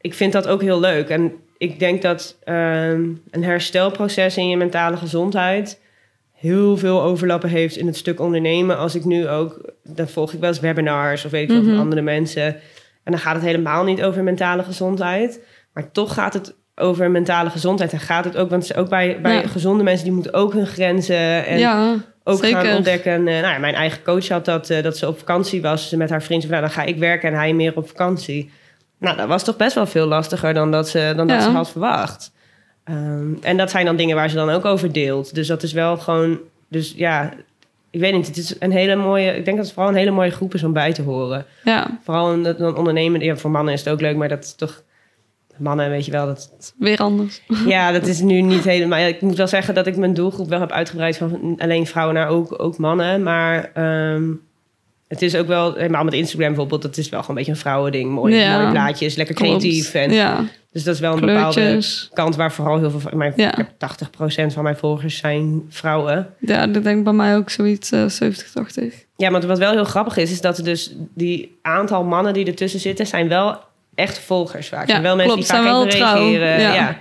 [0.00, 1.08] ik vind dat ook heel leuk.
[1.08, 5.80] En ik denk dat ehm, een herstelproces in je mentale gezondheid
[6.32, 8.78] heel veel overlappen heeft in het stuk ondernemen.
[8.78, 11.70] Als ik nu ook, dan volg ik wel eens webinars of weet ik veel Mhm.
[11.70, 12.56] van andere mensen.
[13.08, 15.40] En dan gaat het helemaal niet over mentale gezondheid.
[15.72, 17.92] Maar toch gaat het over mentale gezondheid.
[17.92, 19.46] En gaat het ook, want ook bij, bij Ja.
[19.46, 21.94] gezonde mensen, die moeten ook hun grenzen en ja,
[22.24, 22.60] ook zeker.
[22.60, 23.22] gaan ontdekken.
[23.22, 26.22] Nou ja, mijn eigen coach had dat, eh, dat ze op vakantie was met haar
[26.22, 26.42] vriend.
[26.42, 28.50] Zei, Nou, dan ga ik werken en hij meer op vakantie.
[28.98, 31.70] Nou, dat was toch best wel veel lastiger dan dat ze, dan dat ze had
[31.70, 32.32] verwacht.
[32.84, 35.34] Ehm, en dat zijn dan dingen waar ze dan ook over deelt.
[35.34, 36.38] Dus dat is wel gewoon...
[36.68, 37.32] Dus ja,
[37.98, 38.26] ik weet niet.
[38.26, 39.36] Het is een hele mooie...
[39.36, 41.44] Ik denk dat het vooral een hele mooie groep is om bij te horen.
[41.64, 43.22] Ja, Vooral een.
[43.22, 44.82] Ja, voor mannen is het ook leuk, maar dat is toch...
[45.56, 47.42] Mannen, weet je wel, dat, weer anders.
[47.66, 48.98] ja, dat is nu niet helemaal.
[48.98, 52.28] Ik moet wel zeggen dat ik mijn doelgroep wel heb uitgebreid van alleen vrouwen naar
[52.28, 53.22] ook, ook mannen.
[53.22, 54.32] Maar ehm,
[55.08, 57.64] het is ook wel, helemaal met Instagram bijvoorbeeld, dat is wel gewoon een beetje een
[57.66, 58.10] vrouwending.
[58.10, 58.58] Mooie, Ja.
[58.58, 59.94] mooie plaatjes, lekker creatief.
[59.94, 61.80] En, Ja, Dus dat is wel een bepaalde
[62.12, 63.10] kant waar vooral heel veel.
[63.16, 63.50] Mijn, Ja.
[63.50, 66.28] ik heb 80% van mijn volgers zijn vrouwen.
[66.38, 68.94] Ja, dat denk ik bij mij ook zoiets eh 70, 80.
[69.16, 72.46] Ja, maar wat wel heel grappig is, is dat er dus die aantal mannen die
[72.46, 73.58] ertussen zitten, zijn wel
[73.94, 74.88] echt volgers vaak.
[74.88, 76.60] Ja, wel mensen klopt, die vaak even trouw, reageren.
[76.60, 76.74] ja.
[76.74, 76.98] Ja.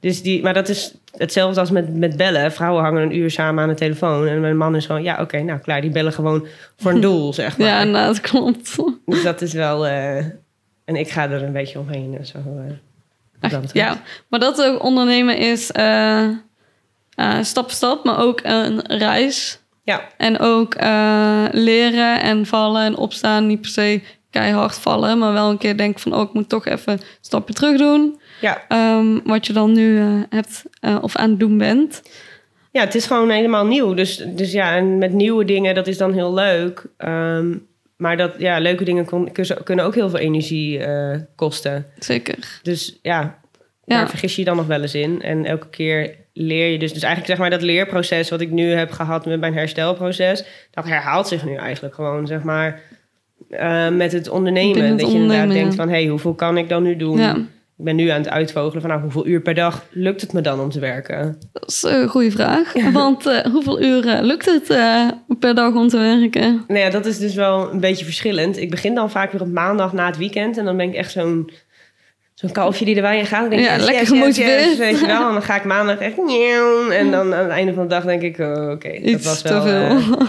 [0.00, 2.52] Dus die, maar dat is hetzelfde als met, met bellen.
[2.52, 4.26] Vrouwen hangen een uur samen aan de telefoon.
[4.26, 5.80] En mijn man is gewoon, ja, oké, nou klaar.
[5.80, 6.46] Die bellen gewoon
[6.76, 7.66] voor een doel, zeg maar.
[7.66, 8.76] Ja, nou, dat klopt.
[9.06, 9.86] Dus dat is wel...
[9.86, 10.16] eh,
[10.84, 12.16] en ik ga er een beetje omheen.
[12.18, 12.38] en Zo,
[13.40, 13.60] eh.
[13.72, 16.28] Ja, maar dat ook ondernemen is eh,
[17.40, 19.60] stap voor stap, maar ook een reis.
[19.82, 20.74] ja, En ook
[21.52, 23.46] leren en vallen en opstaan.
[23.46, 26.14] Niet per se keihard vallen, maar wel een keer denken van...
[26.14, 28.20] oh, ik moet toch even een stapje terug doen.
[28.40, 28.64] Ja.
[28.68, 32.02] Ehm, wat je dan nu eh, hebt eh, of aan het doen bent.
[32.72, 33.94] ja, het is gewoon helemaal nieuw.
[33.94, 36.84] Dus, dus ja, en met nieuwe dingen, dat is dan heel leuk.
[36.96, 37.54] Ehm,
[37.96, 41.86] maar dat, ja, leuke dingen kon- kunnen- kunnen ook heel veel energie eh, kosten.
[41.98, 42.60] Zeker.
[42.62, 43.38] Dus ja,
[43.84, 43.96] Ja.
[43.98, 45.22] daar vergis je je dan nog wel eens in.
[45.22, 46.92] En elke keer leer je dus.
[46.92, 50.84] Dus eigenlijk zeg maar dat leerproces wat ik nu heb gehad met mijn herstelproces, dat
[50.84, 52.80] herhaalt zich nu eigenlijk gewoon, zeg maar,
[53.92, 54.84] met het ondernemen.
[54.84, 57.18] Het dat je inderdaad denkt van, hé, hey, hoeveel kan ik dan nu doen?
[57.18, 57.36] Ja.
[57.78, 60.40] Ik ben nu aan het uitvogelen van, nou, hoeveel uur per dag lukt het me
[60.40, 61.38] dan om te werken?
[61.52, 62.72] Dat is een goede vraag.
[62.92, 65.08] Want eh, hoeveel uren lukt het eh,
[65.38, 66.64] per dag om te werken?
[66.68, 68.56] Nou ja, dat is dus wel een beetje verschillend.
[68.58, 71.10] Ik begin dan vaak weer op maandag na het weekend en dan ben ik echt
[71.12, 71.50] zo'n...
[72.34, 73.50] Zo'n kalfje die erbij in gaat.
[73.50, 74.64] Denk ik, Ja, yes, lekker yes, gemotiveerd.
[74.64, 75.26] yes, weet je wel.
[75.26, 76.16] En dan ga ik maandag echt...
[76.98, 78.38] En dan aan het einde van de dag denk ik...
[78.38, 79.62] oh, Oké, dat was te wel...
[79.62, 80.18] veel.
[80.18, 80.20] eh,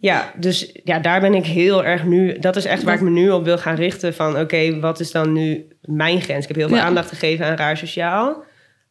[0.00, 2.38] ja, dus ja, daar ben ik heel erg nu...
[2.38, 4.14] Dat is echt waar ik me nu op wil gaan richten.
[4.14, 6.42] Van oké, wat is dan nu mijn grens?
[6.42, 6.82] Ik heb heel veel Ja.
[6.82, 8.44] aandacht gegeven aan raar sociaal.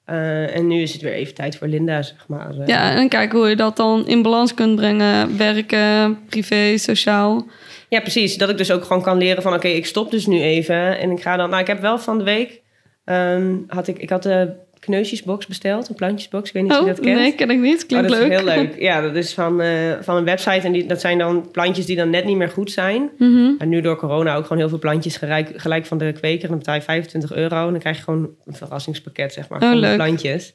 [0.06, 2.50] Eh, en nu is het weer even tijd voor Linda, zeg maar.
[2.60, 5.38] Eh, Ja, en kijken hoe je dat dan in balans kunt brengen.
[5.38, 7.46] Werken, privé, sociaal.
[7.90, 8.38] Ja, precies.
[8.38, 9.54] Dat ik dus ook gewoon kan leren van...
[9.54, 11.00] oké, ik stop dus nu even.
[11.00, 11.50] En ik ga dan...
[11.50, 12.62] Nou, ik heb wel van de week...
[13.06, 14.54] ehm, had ik, ik had de
[14.86, 15.90] kneusjesbox besteld.
[15.90, 16.48] Een plantjesbox.
[16.48, 17.20] Ik weet niet of Oh, je dat kent.
[17.20, 17.82] nee, ken ik niet.
[17.82, 18.32] Oh, Klinkt dat leuk.
[18.32, 18.76] is heel leuk.
[18.90, 20.66] Ja, dat is van, eh, van een website.
[20.68, 23.10] En die, dat zijn dan plantjes die dan net niet meer goed zijn.
[23.18, 23.52] Mhm.
[23.58, 26.48] En nu door corona ook gewoon heel veel plantjes gelijk, gelijk van de kweker.
[26.48, 27.66] Dan betaal je 25 euro.
[27.66, 29.96] En dan krijg je gewoon een verrassingspakket, zeg maar, Oh, van de leuk.
[29.96, 30.54] plantjes.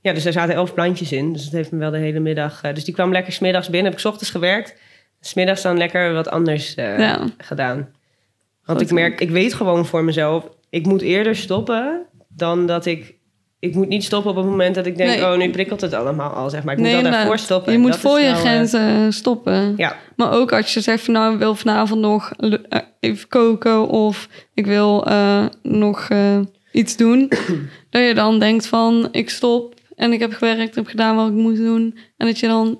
[0.00, 1.32] Ja, dus er zaten elf plantjes in.
[1.32, 2.62] Dus dat heeft me wel de hele middag...
[2.62, 3.84] eh, dus die kwam lekker smiddags binnen.
[3.84, 4.74] Heb ik 's ochtends gewerkt.
[5.20, 7.24] Smiddags dan lekker wat anders eh, Ja.
[7.38, 7.76] gedaan.
[8.64, 8.88] Want Goed.
[8.88, 10.48] ik merk, ik weet gewoon voor mezelf...
[10.70, 13.14] Ik moet eerder stoppen dan dat ik...
[13.66, 15.10] Ik moet niet stoppen op het moment dat ik denk...
[15.10, 15.32] Nee.
[15.32, 16.72] oh, nu prikkelt het allemaal al, zeg maar.
[16.72, 17.72] Ik moet Nee, wel daarvoor stoppen.
[17.72, 19.74] Je moet dat voor je eh, grenzen stoppen.
[19.76, 23.88] ja, Maar ook als je zegt van nou, ik wil vanavond nog eh, even koken
[23.88, 26.40] of ik wil eh, nog eh,
[26.72, 27.28] iets doen,
[27.90, 31.28] dat je dan denkt van ik stop en ik heb gewerkt, ik heb gedaan wat
[31.28, 31.98] ik moest doen.
[32.16, 32.78] En dat je dan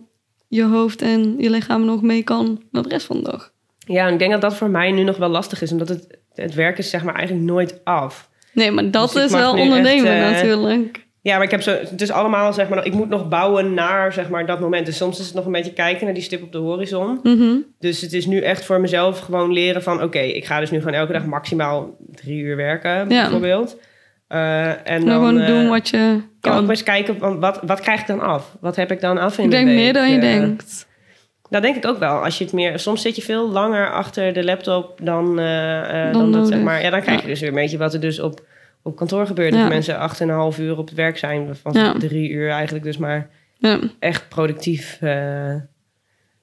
[0.48, 3.52] je hoofd en je lichaam nog mee kan naar de rest van de dag.
[3.78, 6.54] Ja, ik denk dat dat voor mij nu nog wel lastig is, omdat het, het
[6.54, 8.28] werk is zeg maar eigenlijk nooit af.
[8.56, 11.04] Nee, maar dat Dus is wel ondernemen echt, eh, natuurlijk.
[11.22, 14.12] Ja, maar ik heb zo, het is allemaal zeg maar, ik moet nog bouwen naar
[14.12, 14.86] zeg maar dat moment.
[14.86, 17.20] Dus soms is het nog een beetje kijken naar die stip op de horizon.
[17.22, 17.56] Mhm.
[17.78, 20.02] Dus het is nu echt voor mezelf gewoon leren van...
[20.02, 23.76] oké, ik ga dus nu gewoon elke dag maximaal drie uur werken, bijvoorbeeld.
[24.28, 26.60] Eh, en En dan gewoon eh, doen wat je ja, ook kan.
[26.60, 28.56] maar eens kijken, van wat, wat krijg ik dan af?
[28.60, 29.76] Wat heb ik dan af in Ik de denk week?
[29.76, 30.86] meer dan je denkt.
[31.56, 32.24] Dat denk ik ook wel.
[32.24, 36.12] Als je het meer, soms zit je veel langer achter de laptop dan, eh, eh,
[36.12, 36.82] Dan dan, dat, zeg maar.
[36.82, 38.46] Ja, dan krijg je dus weer een beetje wat er dus op,
[38.82, 39.52] op kantoor gebeurt.
[39.52, 41.56] Dat mensen acht en een half uur op het werk zijn.
[41.62, 43.78] Van drie uur eigenlijk dus maar Ja.
[43.98, 45.54] echt productief eh,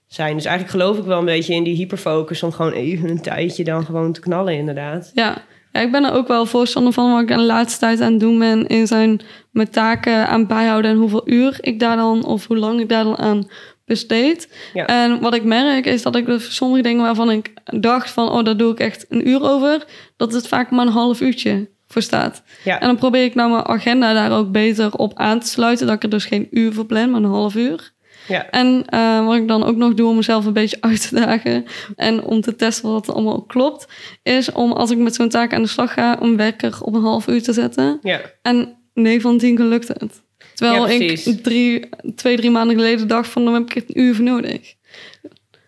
[0.08, 0.36] zijn.
[0.36, 2.44] Dus eigenlijk geloof ik wel een beetje in die hyperfocus...
[2.44, 5.12] om gewoon even een tijdje dan gewoon te knallen inderdaad.
[5.14, 5.38] Ja.
[5.72, 8.20] ja, ik ben er ook wel voorstander van wat ik de laatste tijd aan het
[8.20, 8.68] doen ben.
[8.68, 12.80] In zijn mijn taken aan bijhouden en hoeveel uur ik daar dan of hoe lang
[12.80, 13.48] ik daar dan aan
[13.86, 14.54] besteed.
[14.74, 14.86] Ja.
[14.86, 18.44] En wat ik merk is dat ik dus sommige dingen waarvan ik dacht van oh,
[18.44, 19.86] daar doe ik echt een uur over,
[20.18, 22.44] dat het vaak maar een half uurtje voor staat.
[22.64, 22.80] Ja.
[22.80, 25.96] En dan probeer ik nou mijn agenda daar ook beter op aan te sluiten, dat
[25.96, 27.92] ik er dus geen uur voor plan, maar een half uur.
[28.28, 28.50] Ja.
[28.50, 31.66] En eh, wat ik dan ook nog doe om mezelf een beetje uit te dagen
[31.96, 33.88] en om te testen wat het allemaal klopt,
[34.24, 37.02] is om als ik met zo'n taak aan de slag ga, een wekker op een
[37.02, 38.00] half uur te zetten.
[38.02, 38.22] Ja.
[38.42, 40.23] En 9 van 10 keer lukt het.
[40.54, 44.02] Terwijl Ja, ik drie, twee, drie maanden geleden dacht van dan heb ik er een
[44.02, 44.74] uur voor nodig.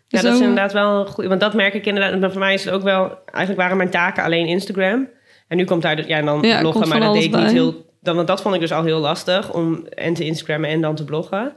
[0.08, 1.26] Ja, Zo- dat is inderdaad wel een goed.
[1.26, 2.20] Want dat merk ik inderdaad.
[2.20, 3.18] Maar voor mij is het ook wel.
[3.26, 5.08] Eigenlijk waren mijn taken alleen Instagram.
[5.48, 6.08] En nu komt daar.
[6.08, 6.88] Ja, en dan Ja, bloggen.
[6.88, 7.86] Maar dat deed ik niet heel.
[8.02, 9.54] Dan, want dat vond ik dus al heel lastig.
[9.54, 11.54] Om en te Instagrammen en dan te bloggen.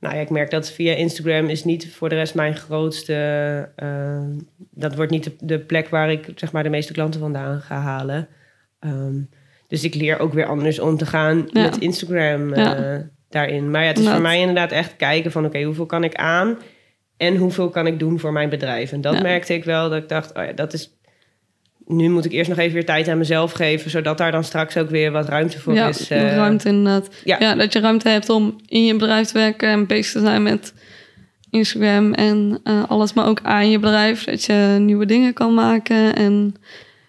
[0.00, 3.14] Nou ja, ik merk dat via Instagram is niet voor de rest mijn grootste.
[3.76, 4.22] eh,
[4.70, 7.76] dat wordt niet de, de plek waar ik zeg maar de meeste klanten vandaan ga
[7.76, 8.28] halen.
[8.80, 9.16] Ehm,
[9.68, 11.62] dus ik leer ook weer anders om te gaan Ja.
[11.62, 13.02] met Instagram eh, Ja.
[13.30, 13.70] daarin.
[13.70, 15.44] Maar ja, het is voor mij inderdaad echt kijken van...
[15.44, 16.58] oké, hoeveel kan ik aan
[17.16, 18.92] en hoeveel kan ik doen voor mijn bedrijf?
[18.92, 19.20] En dat Ja.
[19.22, 20.34] merkte ik wel, dat ik dacht...
[20.36, 20.92] oh ja, dat is...
[21.86, 23.90] Nu moet ik eerst nog even weer tijd aan mezelf geven...
[23.90, 26.10] zodat daar dan straks ook weer wat ruimte voor ja, is.
[26.10, 26.36] eh.
[26.36, 27.08] ruimte inderdaad.
[27.24, 27.36] ja.
[27.40, 27.54] Ja.
[27.54, 30.74] dat je ruimte hebt om in je bedrijf te werken en bezig te zijn met
[31.50, 34.24] Instagram en eh, alles, maar ook aan je bedrijf.
[34.24, 36.54] Dat je nieuwe dingen kan maken en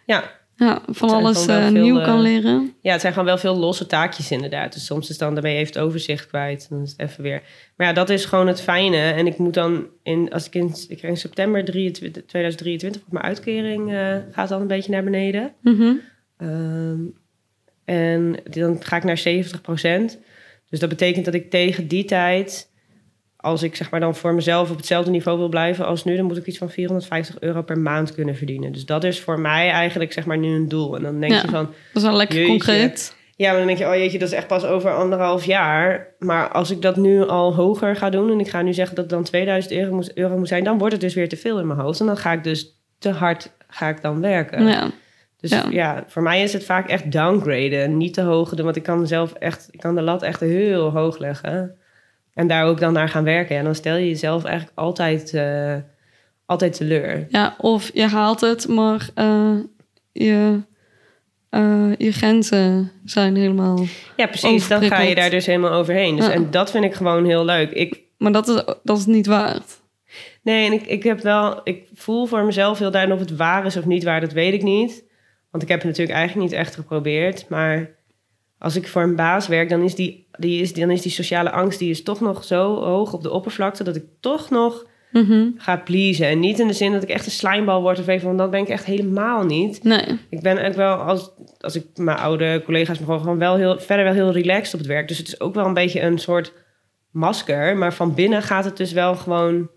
[0.06, 0.24] ja.
[0.58, 2.74] Ja, van alles eh, nieuw eh, kan leren.
[2.82, 4.74] ja, het zijn gewoon wel veel losse taakjes inderdaad.
[4.74, 6.70] Dus soms is dan daarmee even het overzicht kwijt.
[6.70, 7.42] Dan is het even weer...
[7.76, 8.98] Maar ja, dat is gewoon het fijne.
[8.98, 9.88] En ik moet dan...
[10.04, 13.02] In, als ik in, ik in september 23, 2023...
[13.02, 15.54] op mijn uitkering eh, gaat dan een beetje naar beneden.
[15.62, 15.94] Mhm.
[16.38, 17.00] Ehm,
[17.86, 20.20] en dan ga ik naar 70%
[20.70, 22.70] Dus dat betekent dat ik tegen die tijd,
[23.46, 26.26] als ik zeg maar dan voor mezelf op hetzelfde niveau wil blijven als nu, dan
[26.26, 28.72] moet ik iets van 450 euro per maand kunnen verdienen.
[28.72, 30.96] Dus dat is voor mij eigenlijk zeg maar nu een doel.
[30.96, 31.42] En dan denk Ja.
[31.42, 32.52] je van, Dat is wel lekker Jeetje.
[32.52, 33.16] concreet.
[33.36, 36.08] ja, maar dan denk je, oh jeetje, dat is echt pas over anderhalf jaar.
[36.20, 39.06] Maar als ik dat nu al hoger ga doen en ik ga nu zeggen dat
[39.06, 41.60] het dan 2000 euro moet, euro moet zijn, dan wordt het dus weer te veel
[41.60, 42.00] in mijn hoofd.
[42.00, 44.68] En dan ga ik dus te hard ga ik dan werken.
[44.68, 44.90] Ja.
[45.40, 45.66] Dus Ja.
[45.70, 46.04] ja.
[46.08, 47.98] voor mij is het vaak echt downgraden.
[47.98, 50.90] Niet te hoog doen, want ik kan zelf echt, ik kan de lat echt heel
[50.92, 51.76] hoog leggen.
[52.36, 53.58] En daar ook dan naar gaan werken.
[53.58, 55.76] En dan stel je jezelf eigenlijk altijd, eh,
[56.46, 57.26] altijd teleur.
[57.30, 59.56] ja, of je haalt het, maar eh,
[60.12, 60.62] je,
[61.50, 63.86] eh, je grenzen zijn helemaal...
[64.16, 64.68] Ja, precies.
[64.68, 66.16] Dan ga je daar dus helemaal overheen.
[66.16, 66.32] Dus, Ja.
[66.32, 67.72] En dat vind ik gewoon heel leuk.
[67.72, 69.82] Ik, Maar dat is, dat is niet waard.
[70.42, 73.66] nee, en ik, ik heb wel, ik voel voor mezelf heel duidelijk of het waar
[73.66, 75.04] is of niet waar, dat weet ik niet.
[75.52, 77.50] Want ik heb het natuurlijk eigenlijk niet echt geprobeerd.
[77.50, 77.96] Maar
[78.58, 81.52] als ik voor een baas werk, dan is die, die, is, dan is die sociale
[81.52, 85.48] angst die is toch nog zo hoog op de oppervlakte dat ik toch nog Mhm.
[85.58, 86.28] ga pleasen.
[86.28, 88.52] En niet in de zin dat ik echt een slijmbal word of even, want dat
[88.52, 89.84] ben ik echt helemaal niet.
[89.84, 90.20] Nee.
[90.30, 94.06] Ik ben ook wel, als, als ik mijn oude collega's me gewoon wel heel, verder
[94.06, 95.08] wel heel relaxed op het werk.
[95.08, 96.54] Dus het is ook wel een beetje een soort
[97.12, 97.78] masker.
[97.78, 99.70] Maar van binnen gaat het dus wel gewoon,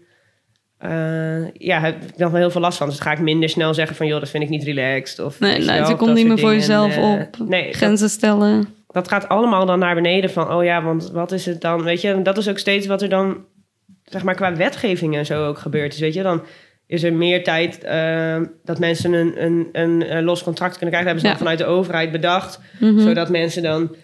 [0.79, 2.89] eh, ja, heb ik nog wel heel veel last van.
[2.89, 5.19] Dus ga ik minder snel zeggen van, joh, dat vind ik niet relaxed.
[5.27, 7.49] Of, Nee, je of komt niet meer voor jezelf Eh, op.
[7.49, 8.69] Nee, dat, Grenzen stellen.
[8.89, 11.83] Dat gaat allemaal dan naar beneden van, oh ja, want wat is het dan?
[11.83, 13.45] Weet je, en dat is ook steeds wat er dan,
[14.05, 15.91] zeg maar, qua wetgeving en zo ook gebeurt.
[15.91, 16.43] Dus weet je, dan
[16.87, 21.15] is er meer tijd eh, dat mensen een, een, een, los contract kunnen krijgen.
[21.15, 21.33] Dat hebben ze Ja.
[21.33, 23.01] dan vanuit de overheid bedacht, Mhm.
[23.01, 23.95] zodat mensen dan,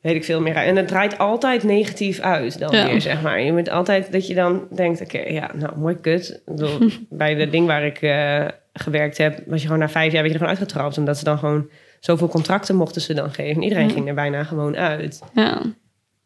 [0.00, 0.56] weet ik veel meer.
[0.56, 2.86] En het draait altijd negatief uit dan Ja.
[2.86, 3.40] weer, zeg maar.
[3.42, 6.30] Je moet altijd dat je dan denkt, oké, ja, nou, mooi kut.
[6.46, 6.78] Ik bedoel,
[7.10, 10.26] bij de ding waar ik eh, gewerkt heb, was je gewoon na vijf jaar werd
[10.26, 10.98] je er gewoon uitgetrapt.
[10.98, 11.68] Omdat ze dan gewoon
[12.04, 13.62] zoveel contracten mochten ze dan geven.
[13.62, 15.20] Iedereen ging er bijna gewoon uit.
[15.34, 15.60] Ja,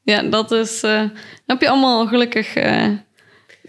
[0.03, 0.83] ja dat is.
[0.83, 1.03] eh,
[1.47, 2.87] heb je allemaal gelukkig eh,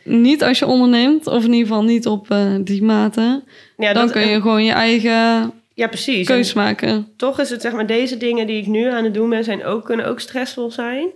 [0.04, 3.44] niet als je onderneemt, of in ieder geval niet op eh, die mate.
[3.78, 6.28] Ja, dan dat- kun je gewoon je eigen Ja, precies.
[6.28, 7.08] keus maken.
[7.18, 9.66] toch is het zeg maar, deze dingen die ik nu aan het doen ben, zijn
[9.66, 11.08] ook, kunnen ook stressvol zijn.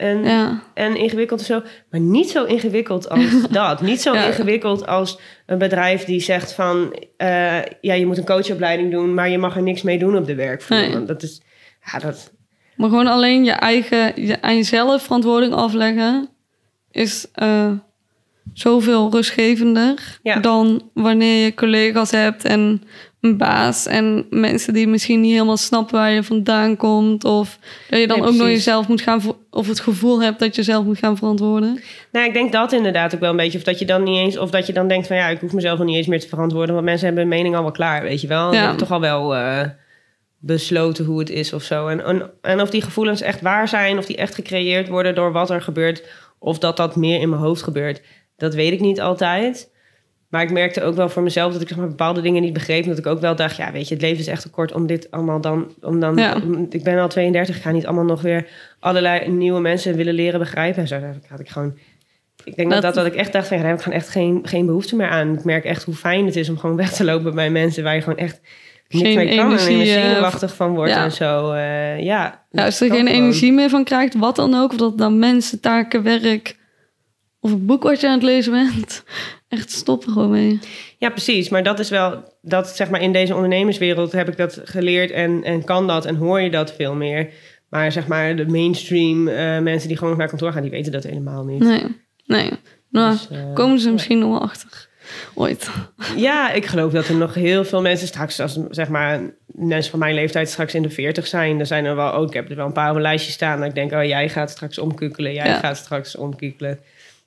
[0.00, 1.62] En, Ja, en ingewikkeld en zo.
[1.90, 3.80] Maar niet zo ingewikkeld als dat.
[3.80, 4.26] Niet zo Ja.
[4.26, 6.96] ingewikkeld als een bedrijf die zegt van...
[7.16, 10.26] eh, ja, je moet een coachopleiding doen, maar je mag er niks mee doen op
[10.26, 10.78] de werkvloer.
[10.78, 11.04] Nee.
[11.04, 11.40] Dat is...
[11.92, 12.32] Ja, dat,
[12.76, 16.28] maar gewoon alleen je eigen, je, aan jezelf verantwoording afleggen
[16.90, 17.70] is eh,
[18.54, 20.36] zoveel rustgevender Ja.
[20.40, 22.82] dan wanneer je collega's hebt en
[23.20, 27.58] een baas en mensen die misschien niet helemaal snappen waar je vandaan komt of
[27.90, 30.62] dat je dan Nee, ook nog jezelf moet gaan of het gevoel hebt dat je
[30.62, 31.80] zelf moet gaan verantwoorden.
[32.12, 33.58] nou, ik denk dat inderdaad ook wel een beetje.
[33.58, 34.38] Of dat je dan niet eens...
[34.38, 36.74] Of dat je dan denkt van ja, ik hoef mezelf niet eens meer te verantwoorden.
[36.74, 38.54] Want mensen hebben hun mening al wel klaar, weet je wel.
[38.54, 38.74] Ja.
[38.74, 39.68] toch al wel eh,
[40.38, 41.88] besloten hoe het is of zo.
[41.88, 43.98] En, en, en of die gevoelens echt waar zijn.
[43.98, 46.02] Of die echt gecreëerd worden door wat er gebeurt.
[46.38, 48.02] Of dat dat meer in mijn hoofd gebeurt.
[48.36, 49.69] Dat weet ik niet altijd.
[50.30, 52.84] Maar ik merkte ook wel voor mezelf dat ik zeg maar, bepaalde dingen niet begreep.
[52.84, 54.86] Dat ik ook wel dacht, ja, weet je, het leven is echt te kort om
[54.86, 55.74] dit allemaal dan...
[55.82, 56.34] Om dan Ja.
[56.44, 58.46] om- ik ben al 32, ik ga niet allemaal nog weer
[58.80, 60.80] allerlei nieuwe mensen willen leren begrijpen.
[60.82, 61.78] En zo had ik gewoon...
[62.44, 63.98] Ik denk dat, Dat- dat, dat ik echt dacht van, ja, daar heb ik gewoon
[64.00, 65.34] echt geen, geen behoefte meer aan.
[65.34, 67.94] Ik merk echt hoe fijn het is om gewoon weg te lopen bij mensen waar
[67.94, 68.40] je gewoon echt
[68.88, 69.46] niks Geen mee kan.
[69.46, 71.04] energie, en je eh, zenuwachtig van wordt ja.
[71.04, 71.52] en zo.
[71.52, 73.22] eh, ja, Ja, als dat er geen gewoon.
[73.22, 76.56] energie meer van krijgt, wat dan ook, of dat dan mensen, taken, werk
[77.40, 79.04] of een boek wat je aan het lezen bent,
[79.50, 80.58] echt stoppen gewoon mee.
[80.98, 81.48] Ja, precies.
[81.48, 85.44] Maar dat is wel, dat zeg maar in deze ondernemerswereld heb ik dat geleerd en,
[85.44, 87.28] en kan dat en hoor je dat veel meer.
[87.68, 91.02] Maar zeg maar de mainstream eh, mensen die gewoon naar kantoor gaan, die weten dat
[91.04, 91.58] helemaal niet.
[91.60, 91.82] Nee,
[92.26, 92.50] nee.
[92.90, 94.88] Nou, Dus, eh, komen ze misschien nog wel achter.
[95.34, 95.70] Ooit.
[96.16, 99.98] Ja, ik geloof dat er nog heel veel mensen straks, als zeg maar mensen van
[99.98, 102.56] mijn leeftijd straks in de 40 zijn, dan zijn er wel ook, ik heb er
[102.56, 103.58] wel een paar op een lijstje staan.
[103.58, 105.58] Dat ik denk, oh jij gaat straks omkukkelen, jij Ja.
[105.58, 106.78] gaat straks omkukkelen.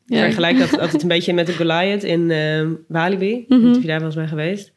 [0.06, 0.24] Ja.
[0.24, 3.46] vergelijk dat altijd een beetje met de Goliath in eh, Walibi.
[3.50, 4.72] Of je daar wel eens bij geweest.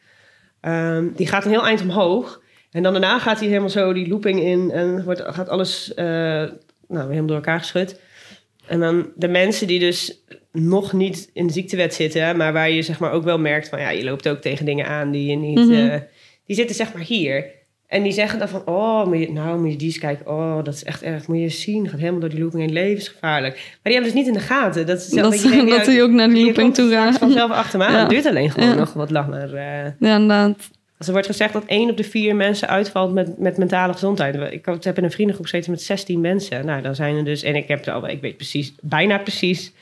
[0.60, 2.42] Ehm, die gaat een heel eind omhoog.
[2.70, 6.04] En dan daarna gaat hij helemaal zo die looping in en wordt, gaat alles eh,
[6.88, 8.00] nou, helemaal door elkaar geschud.
[8.66, 12.82] En dan de mensen die dus nog niet in de ziektewet zitten, maar waar je
[12.82, 15.36] zeg maar ook wel merkt van ja, je loopt ook tegen dingen aan die je
[15.36, 15.58] niet.
[15.58, 15.72] Mhm.
[15.72, 16.00] eh,
[16.46, 17.50] die zitten zeg maar hier.
[17.89, 20.26] En die zeggen dan van, oh, moet je, nou moet je die eens kijken.
[20.28, 21.26] Oh, dat is echt erg.
[21.26, 21.89] Moet je eens zien.
[21.89, 22.72] Gaat helemaal door die looping heen.
[22.72, 23.55] Levensgevaarlijk.
[23.55, 24.87] Maar die hebben dus niet in de gaten.
[24.87, 27.18] Dat, is Dat, denkt, dat ja, hij ook naar die looping toe gaat.
[27.18, 27.93] vanzelf achter me aan.
[27.93, 27.99] Ja.
[28.01, 28.74] Het duurt alleen gewoon Ja.
[28.74, 29.55] nog wat langer.
[29.55, 29.84] eh.
[29.99, 30.70] Ja, inderdaad.
[30.99, 34.53] Als er wordt gezegd dat één op de vier mensen uitvalt met, met mentale gezondheid.
[34.53, 36.66] Ik heb in een vriendengroep gezeten met 16 mensen.
[36.66, 37.43] Nou, dan zijn er dus...
[37.43, 39.72] En ik heb er al, ik weet precies, bijna precies...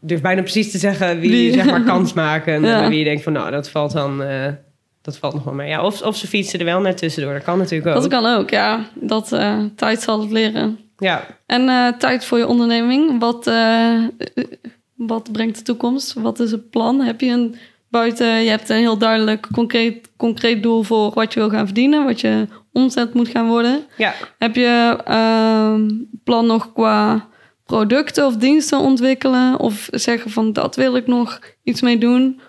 [0.00, 1.52] Dus bijna precies te zeggen wie, Wie?
[1.52, 2.64] zeg maar kans maken.
[2.64, 4.22] En wie je denkt van, nou, dat valt dan...
[4.22, 4.46] eh,
[5.02, 5.68] dat valt nog wel mee.
[5.68, 7.32] Ja, of, of ze fietsen er wel net tussendoor.
[7.32, 8.02] Dat kan natuurlijk ook.
[8.02, 8.86] Dat kan ook, ja.
[8.94, 10.78] Dat eh, tijd zal het leren.
[10.98, 13.20] Ja, En eh, tijd voor je onderneming.
[13.20, 13.98] Wat, eh,
[14.94, 16.12] wat brengt de toekomst?
[16.12, 17.00] Wat is het plan?
[17.00, 17.56] Heb je een
[17.88, 22.04] buiten, je hebt een heel duidelijk concreet, concreet doel voor wat je wil gaan verdienen,
[22.04, 23.84] wat je omzet moet gaan worden.
[23.96, 24.14] ja.
[24.38, 25.88] Heb je ehm,
[26.24, 27.28] plan nog qua
[27.66, 29.58] producten of diensten ontwikkelen?
[29.58, 32.40] Of zeggen van dat wil ik nog iets mee doen?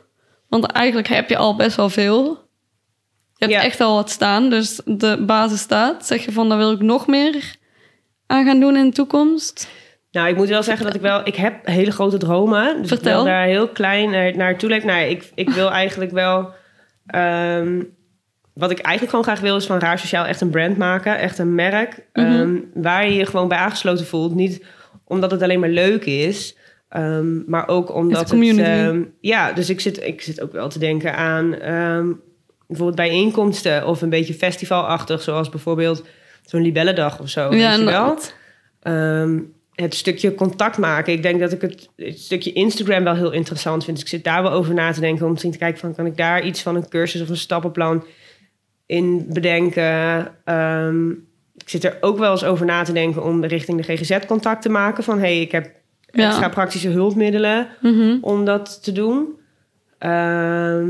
[0.50, 2.43] Want eigenlijk heb je al best wel veel.
[3.48, 3.70] Je hebt Ja.
[3.70, 6.06] echt al wat staan, dus de basis staat.
[6.06, 7.56] Zeg je van daar wil ik nog meer
[8.28, 9.68] aan gaan doen in de toekomst?
[10.12, 11.22] Nou, ik moet wel zeggen dat ik wel...
[11.28, 12.78] Ik heb hele grote dromen.
[12.82, 13.10] Dus Vertel.
[13.10, 14.88] ik wil daar heel klein naar, naartoe leven.
[14.88, 16.50] Nou, ik, ik wil eigenlijk wel...
[17.06, 17.82] ehm,
[18.54, 19.56] wat ik eigenlijk gewoon graag wil...
[19.56, 21.18] is van Raar Sociaal echt een brand maken.
[21.18, 22.06] Echt een merk.
[22.14, 22.26] Mhm.
[22.26, 24.36] ehm, waar je je gewoon bij aangesloten voelt.
[24.36, 24.66] Niet
[25.06, 26.58] omdat het alleen maar leuk is...
[26.90, 28.30] ehm, maar ook omdat het...
[28.30, 29.08] community.
[29.22, 31.56] ja, dus ik zit, ik zit ook wel te denken aan...
[32.78, 33.88] bijvoorbeeld bijeenkomsten...
[33.88, 35.22] of een beetje festivalachtig...
[35.22, 36.04] zoals bijvoorbeeld
[36.46, 37.50] zo'n Libellendag of zo.
[37.50, 38.18] weet je wel?
[38.82, 39.40] Ehm,
[39.74, 41.14] het stukje contact maken.
[41.14, 43.96] Ik denk dat ik het, het stukje Instagram wel heel interessant vind.
[43.96, 45.26] Dus ik zit daar wel over na te denken.
[45.26, 45.96] Om misschien te kijken van...
[45.96, 48.06] kan ik daar iets van een cursus of een stappenplan
[48.86, 50.28] in bedenken?
[50.46, 51.10] Ehm,
[51.58, 53.24] ik zit er ook wel eens over na te denken...
[53.24, 55.04] om richting de GGZ contact te maken.
[55.04, 55.72] Van, hey, ik heb
[56.12, 56.28] Ja.
[56.28, 58.18] extra praktische hulpmiddelen Mhm.
[58.22, 59.28] om dat te doen.
[59.98, 60.90] Ehm,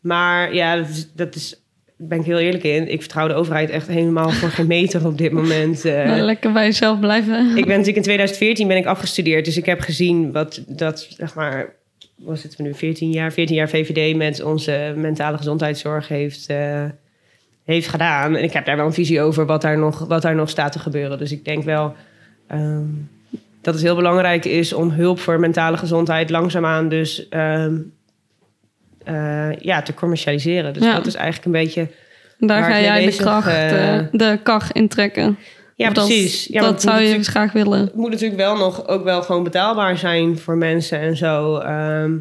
[0.00, 1.62] maar ja, dat is, dat is...
[1.96, 2.92] daar ben ik heel eerlijk in.
[2.92, 5.84] Ik vertrouw de overheid echt helemaal voor geen meter op dit moment.
[5.84, 6.04] eh.
[6.04, 7.46] Nou, lekker bij jezelf blijven.
[7.48, 11.34] Ik ben natuurlijk in 2014 ben ik afgestudeerd, dus ik heb gezien wat dat zeg
[11.34, 11.78] maar
[12.16, 16.84] was het nu 14 jaar, 14 jaar VVD met onze mentale gezondheidszorg heeft, eh,
[17.64, 18.36] heeft gedaan.
[18.36, 20.72] En ik heb daar wel een visie over wat daar nog, wat daar nog staat
[20.72, 21.18] te gebeuren.
[21.18, 21.94] Dus ik denk wel
[22.46, 22.84] ehm,
[23.60, 27.76] dat het heel belangrijk is om hulp voor mentale gezondheid langzaamaan dus ehm,
[29.04, 30.72] eh, ja, te commercialiseren.
[30.72, 30.94] Dus Ja.
[30.94, 31.88] dat is eigenlijk een beetje.
[32.38, 35.38] Daar ga jij de kracht, eh, eh, de kar intrekken.
[35.74, 36.46] Ja, Of dat- precies.
[36.46, 37.80] Ja, dat zou je graag willen.
[37.80, 41.56] Het moet natuurlijk wel nog ook wel gewoon betaalbaar zijn voor mensen en zo.
[41.58, 42.16] Ehm,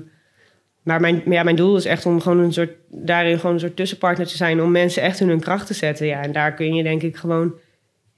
[0.84, 3.76] maar mijn, ja, mijn doel is echt om gewoon een soort, daarin gewoon een soort
[3.76, 4.62] tussenpartner te zijn.
[4.62, 6.08] Om mensen echt in hun kracht te zetten.
[6.08, 7.54] Ja, en daar kun je denk ik gewoon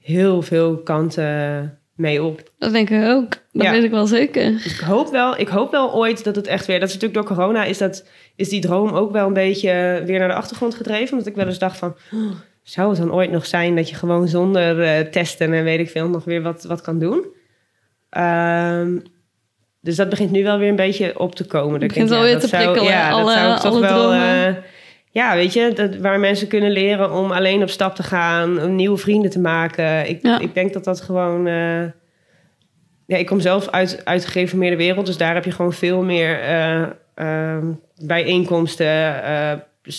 [0.00, 2.42] heel veel kanten mee op.
[2.58, 3.30] Dat denk ik ook.
[3.52, 3.70] Dat Ja.
[3.70, 4.50] weet ik wel zeker.
[4.52, 6.80] Dus ik hoop wel, ik hoop wel ooit dat het echt weer.
[6.80, 8.06] Dat is natuurlijk door corona is, dat,
[8.36, 11.10] is die droom ook wel een beetje weer naar de achtergrond gedreven.
[11.12, 11.94] Omdat ik wel eens dacht van.
[12.12, 12.30] "Oh,
[12.62, 15.90] zou het dan ooit nog zijn dat je gewoon zonder eh, testen en weet ik
[15.90, 17.26] veel nog weer wat, wat kan doen?
[18.10, 18.98] Ehm,
[19.80, 21.72] dus dat begint nu wel weer een beetje op te komen.
[21.72, 23.60] Dat ik begint wel ja, weer dat te zou- prikkelen, Ja, alle- dat zou ik
[23.60, 23.98] toch alle wel.
[24.10, 24.46] dromen.
[24.46, 24.54] eh,
[25.10, 28.74] ja, weet je, dat, waar mensen kunnen leren om alleen op stap te gaan, om
[28.74, 30.08] nieuwe vrienden te maken.
[30.08, 30.38] Ik, Ja.
[30.38, 31.46] ik denk dat dat gewoon.
[31.46, 31.82] eh,
[33.06, 36.02] ja, ik kom zelf uit, uit de gereformeerde wereld, dus daar heb je gewoon veel
[36.02, 36.38] meer
[37.96, 39.52] bijeenkomsten, eh,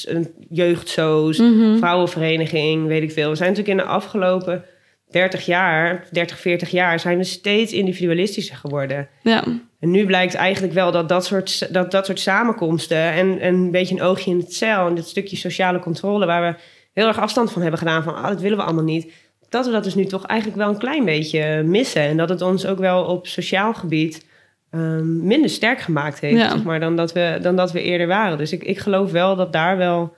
[0.03, 1.77] een jeugdsoos, Mhm.
[1.77, 3.29] vrouwenvereniging, weet ik veel.
[3.29, 4.63] We zijn natuurlijk in de afgelopen
[5.11, 9.07] 30 jaar, 30, 40 jaar, zijn we steeds individualistischer geworden.
[9.21, 9.43] Ja.
[9.79, 13.71] En nu blijkt eigenlijk wel dat dat soort, dat, dat soort samenkomsten en, en een
[13.71, 16.59] beetje een oogje in het cel en dit stukje sociale controle, waar we
[16.93, 19.11] heel erg afstand van hebben gedaan, van ah, dat willen we allemaal niet,
[19.49, 22.01] dat we dat dus nu toch eigenlijk wel een klein beetje missen.
[22.01, 24.25] En dat het ons ook wel op sociaal gebied
[24.73, 26.49] ehm, minder sterk gemaakt heeft, Ja.
[26.49, 28.37] zeg maar, dan, dat we, dan dat we eerder waren.
[28.37, 30.15] Dus ik, ik geloof wel dat daar wel,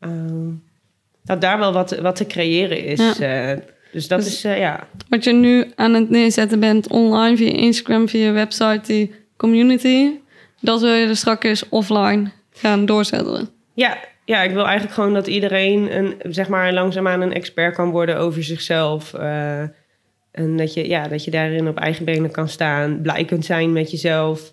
[0.00, 0.48] ehm,
[1.24, 3.18] dat daar wel wat, wat te creëren is.
[3.18, 3.50] eh.
[3.92, 4.86] dus dat Dus- is, eh, ja.
[5.08, 10.10] Wat je nu aan het neerzetten bent online via Instagram, via website, die community.
[10.60, 13.48] Dat wil je er straks offline gaan doorzetten.
[13.74, 17.90] Ja, ja, ik wil eigenlijk gewoon dat iedereen een, zeg maar, langzaamaan een expert kan
[17.90, 19.14] worden over zichzelf.
[19.14, 19.62] eh,
[20.34, 23.72] en dat je, ja, dat je daarin op eigen benen kan staan, blij kunt zijn
[23.72, 24.52] met jezelf.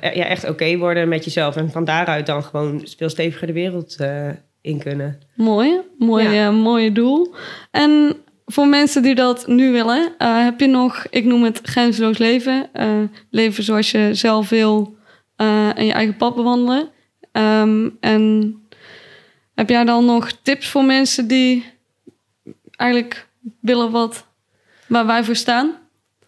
[0.00, 1.56] eh, ja, echt oké worden met jezelf.
[1.56, 4.28] En van daaruit dan gewoon veel steviger de wereld eh,
[4.60, 5.18] in kunnen.
[5.34, 6.46] Mooi, mooi, Ja.
[6.46, 7.34] eh, mooie doel.
[7.70, 8.16] En
[8.46, 12.70] voor mensen die dat nu willen, heb je nog, ik noem het grenzeloos leven.
[13.30, 14.96] leven zoals je zelf wil
[15.36, 16.88] en je eigen pad bewandelen.
[17.32, 18.54] Ehm, en
[19.54, 21.64] heb jij dan nog tips voor mensen die
[22.76, 23.28] eigenlijk
[23.60, 24.26] willen wat
[24.86, 25.82] waar wij voor staan?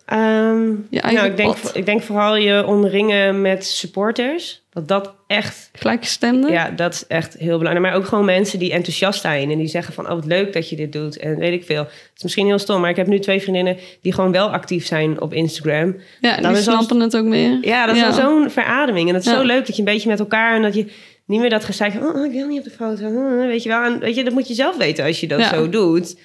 [0.07, 4.65] Ehm, Je nou, ik, denk, ik denk vooral je omringen met supporters.
[4.71, 6.53] Dat dat echt Gelijkgestemden?
[6.53, 7.87] Ja, dat is echt heel belangrijk.
[7.87, 10.05] Maar ook gewoon mensen die enthousiast zijn en die zeggen van...
[10.05, 11.83] oh, wat leuk dat je dit doet en weet ik veel.
[11.83, 13.77] Het is misschien heel stom, maar ik heb nu twee vriendinnen...
[14.03, 15.97] die gewoon wel actief zijn op Instagram.
[16.21, 17.59] Ja, Dan die snappen het ook meer.
[17.63, 18.13] Ja, dat is Ja.
[18.13, 19.07] zo'n verademing.
[19.09, 19.37] En dat is Ja.
[19.37, 20.55] zo leuk dat je een beetje met elkaar...
[20.57, 20.87] en dat je
[21.27, 22.03] niet meer dat gezeik van...
[22.17, 23.83] oh, ik wil niet op de foto, oh, weet je wel.
[23.83, 25.49] En weet je, dat moet je zelf weten als je dat Ja.
[25.49, 26.17] zo doet.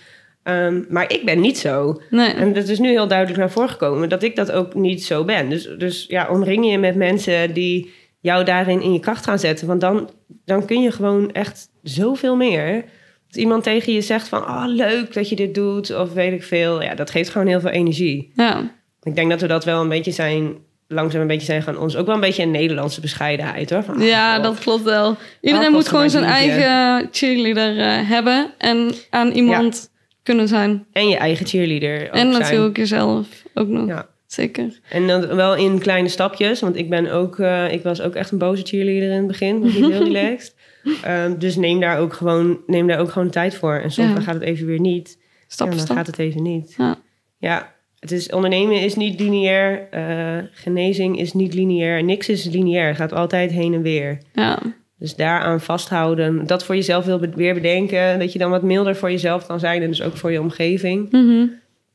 [0.44, 2.02] Ehm, maar ik ben niet zo.
[2.10, 2.34] Nee.
[2.34, 5.26] En dat is nu heel duidelijk naar voren gekomen dat ik dat ook niet zo
[5.26, 5.50] ben.
[5.50, 9.68] Dus, dus ja, omring je met mensen die jou daarin in je kracht gaan zetten.
[9.68, 10.10] Want dan,
[10.46, 12.84] dan kun je gewoon echt zoveel meer.
[13.28, 16.44] Als iemand tegen je zegt van, oh leuk dat je dit doet, of weet ik
[16.44, 16.82] veel.
[16.82, 18.32] Ja, dat geeft gewoon heel veel energie.
[18.36, 18.72] Ja.
[19.04, 21.96] Ik denk dat we dat wel een beetje zijn, langzaam een beetje zijn gaan ons.
[21.96, 23.84] Ook wel een beetje een Nederlandse bescheidenheid hoor.
[23.84, 25.16] Van, ah, Ja, dat klopt wel.
[25.42, 29.91] Iedereen moet gewoon zijn eigen cheerleader eh, hebben en aan iemand
[30.24, 30.86] kunnen zijn.
[30.92, 32.42] En je eigen cheerleader ook en zijn.
[32.42, 33.88] natuurlijk jezelf ook nog.
[33.88, 34.10] Ja.
[34.28, 34.80] Zeker.
[34.90, 38.32] En dan wel in kleine stapjes, want ik ben ook, eh, ik was ook echt
[38.32, 40.56] een boze cheerleader in het begin, was niet heel relaxed.
[41.04, 43.74] Ehm, dus neem daar ook gewoon, neem daar ook gewoon tijd voor.
[43.76, 44.22] En soms Ja.
[44.22, 45.18] gaat het even weer niet.
[45.48, 45.98] Stap en voor dan stap.
[45.98, 46.74] gaat het even niet.
[46.78, 47.00] Ja.
[47.38, 49.88] Ja, het is, ondernemen is niet lineair.
[49.92, 52.04] eh, genezing is niet lineair.
[52.04, 52.88] Niks is lineair.
[52.88, 54.18] Het gaat altijd heen en weer.
[54.34, 54.60] Ja.
[55.02, 56.48] Dus daaraan vasthouden.
[56.48, 58.20] Dat voor jezelf wil weer bedenken.
[58.20, 59.82] Dat je dan wat milder voor jezelf kan zijn.
[59.82, 61.12] En dus ook voor je omgeving.
[61.12, 61.42] Mhm.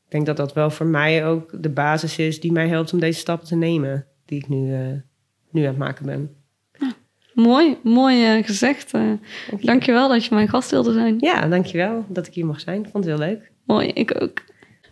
[0.05, 2.99] Ik denk dat dat wel voor mij ook de basis is die mij helpt om
[2.99, 4.05] deze stappen te nemen.
[4.25, 4.79] Die ik nu, eh,
[5.51, 6.35] nu aan het maken ben.
[7.33, 8.93] Mooi, mooi eh, gezegd.
[8.93, 9.01] eh.
[9.61, 11.15] dankjewel dat je mijn gast wilde zijn.
[11.19, 12.83] Ja, dankjewel dat ik hier mag zijn.
[12.83, 13.51] Ik vond het heel leuk.
[13.65, 14.43] Mooi, ik ook.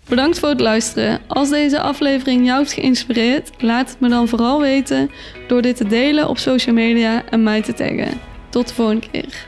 [0.09, 1.21] Bedankt voor het luisteren.
[1.27, 5.11] Als deze aflevering jou heeft geïnspireerd, laat het me dan vooral weten
[5.47, 8.19] door dit te delen op social media en mij te taggen.
[8.49, 9.47] Tot de volgende keer.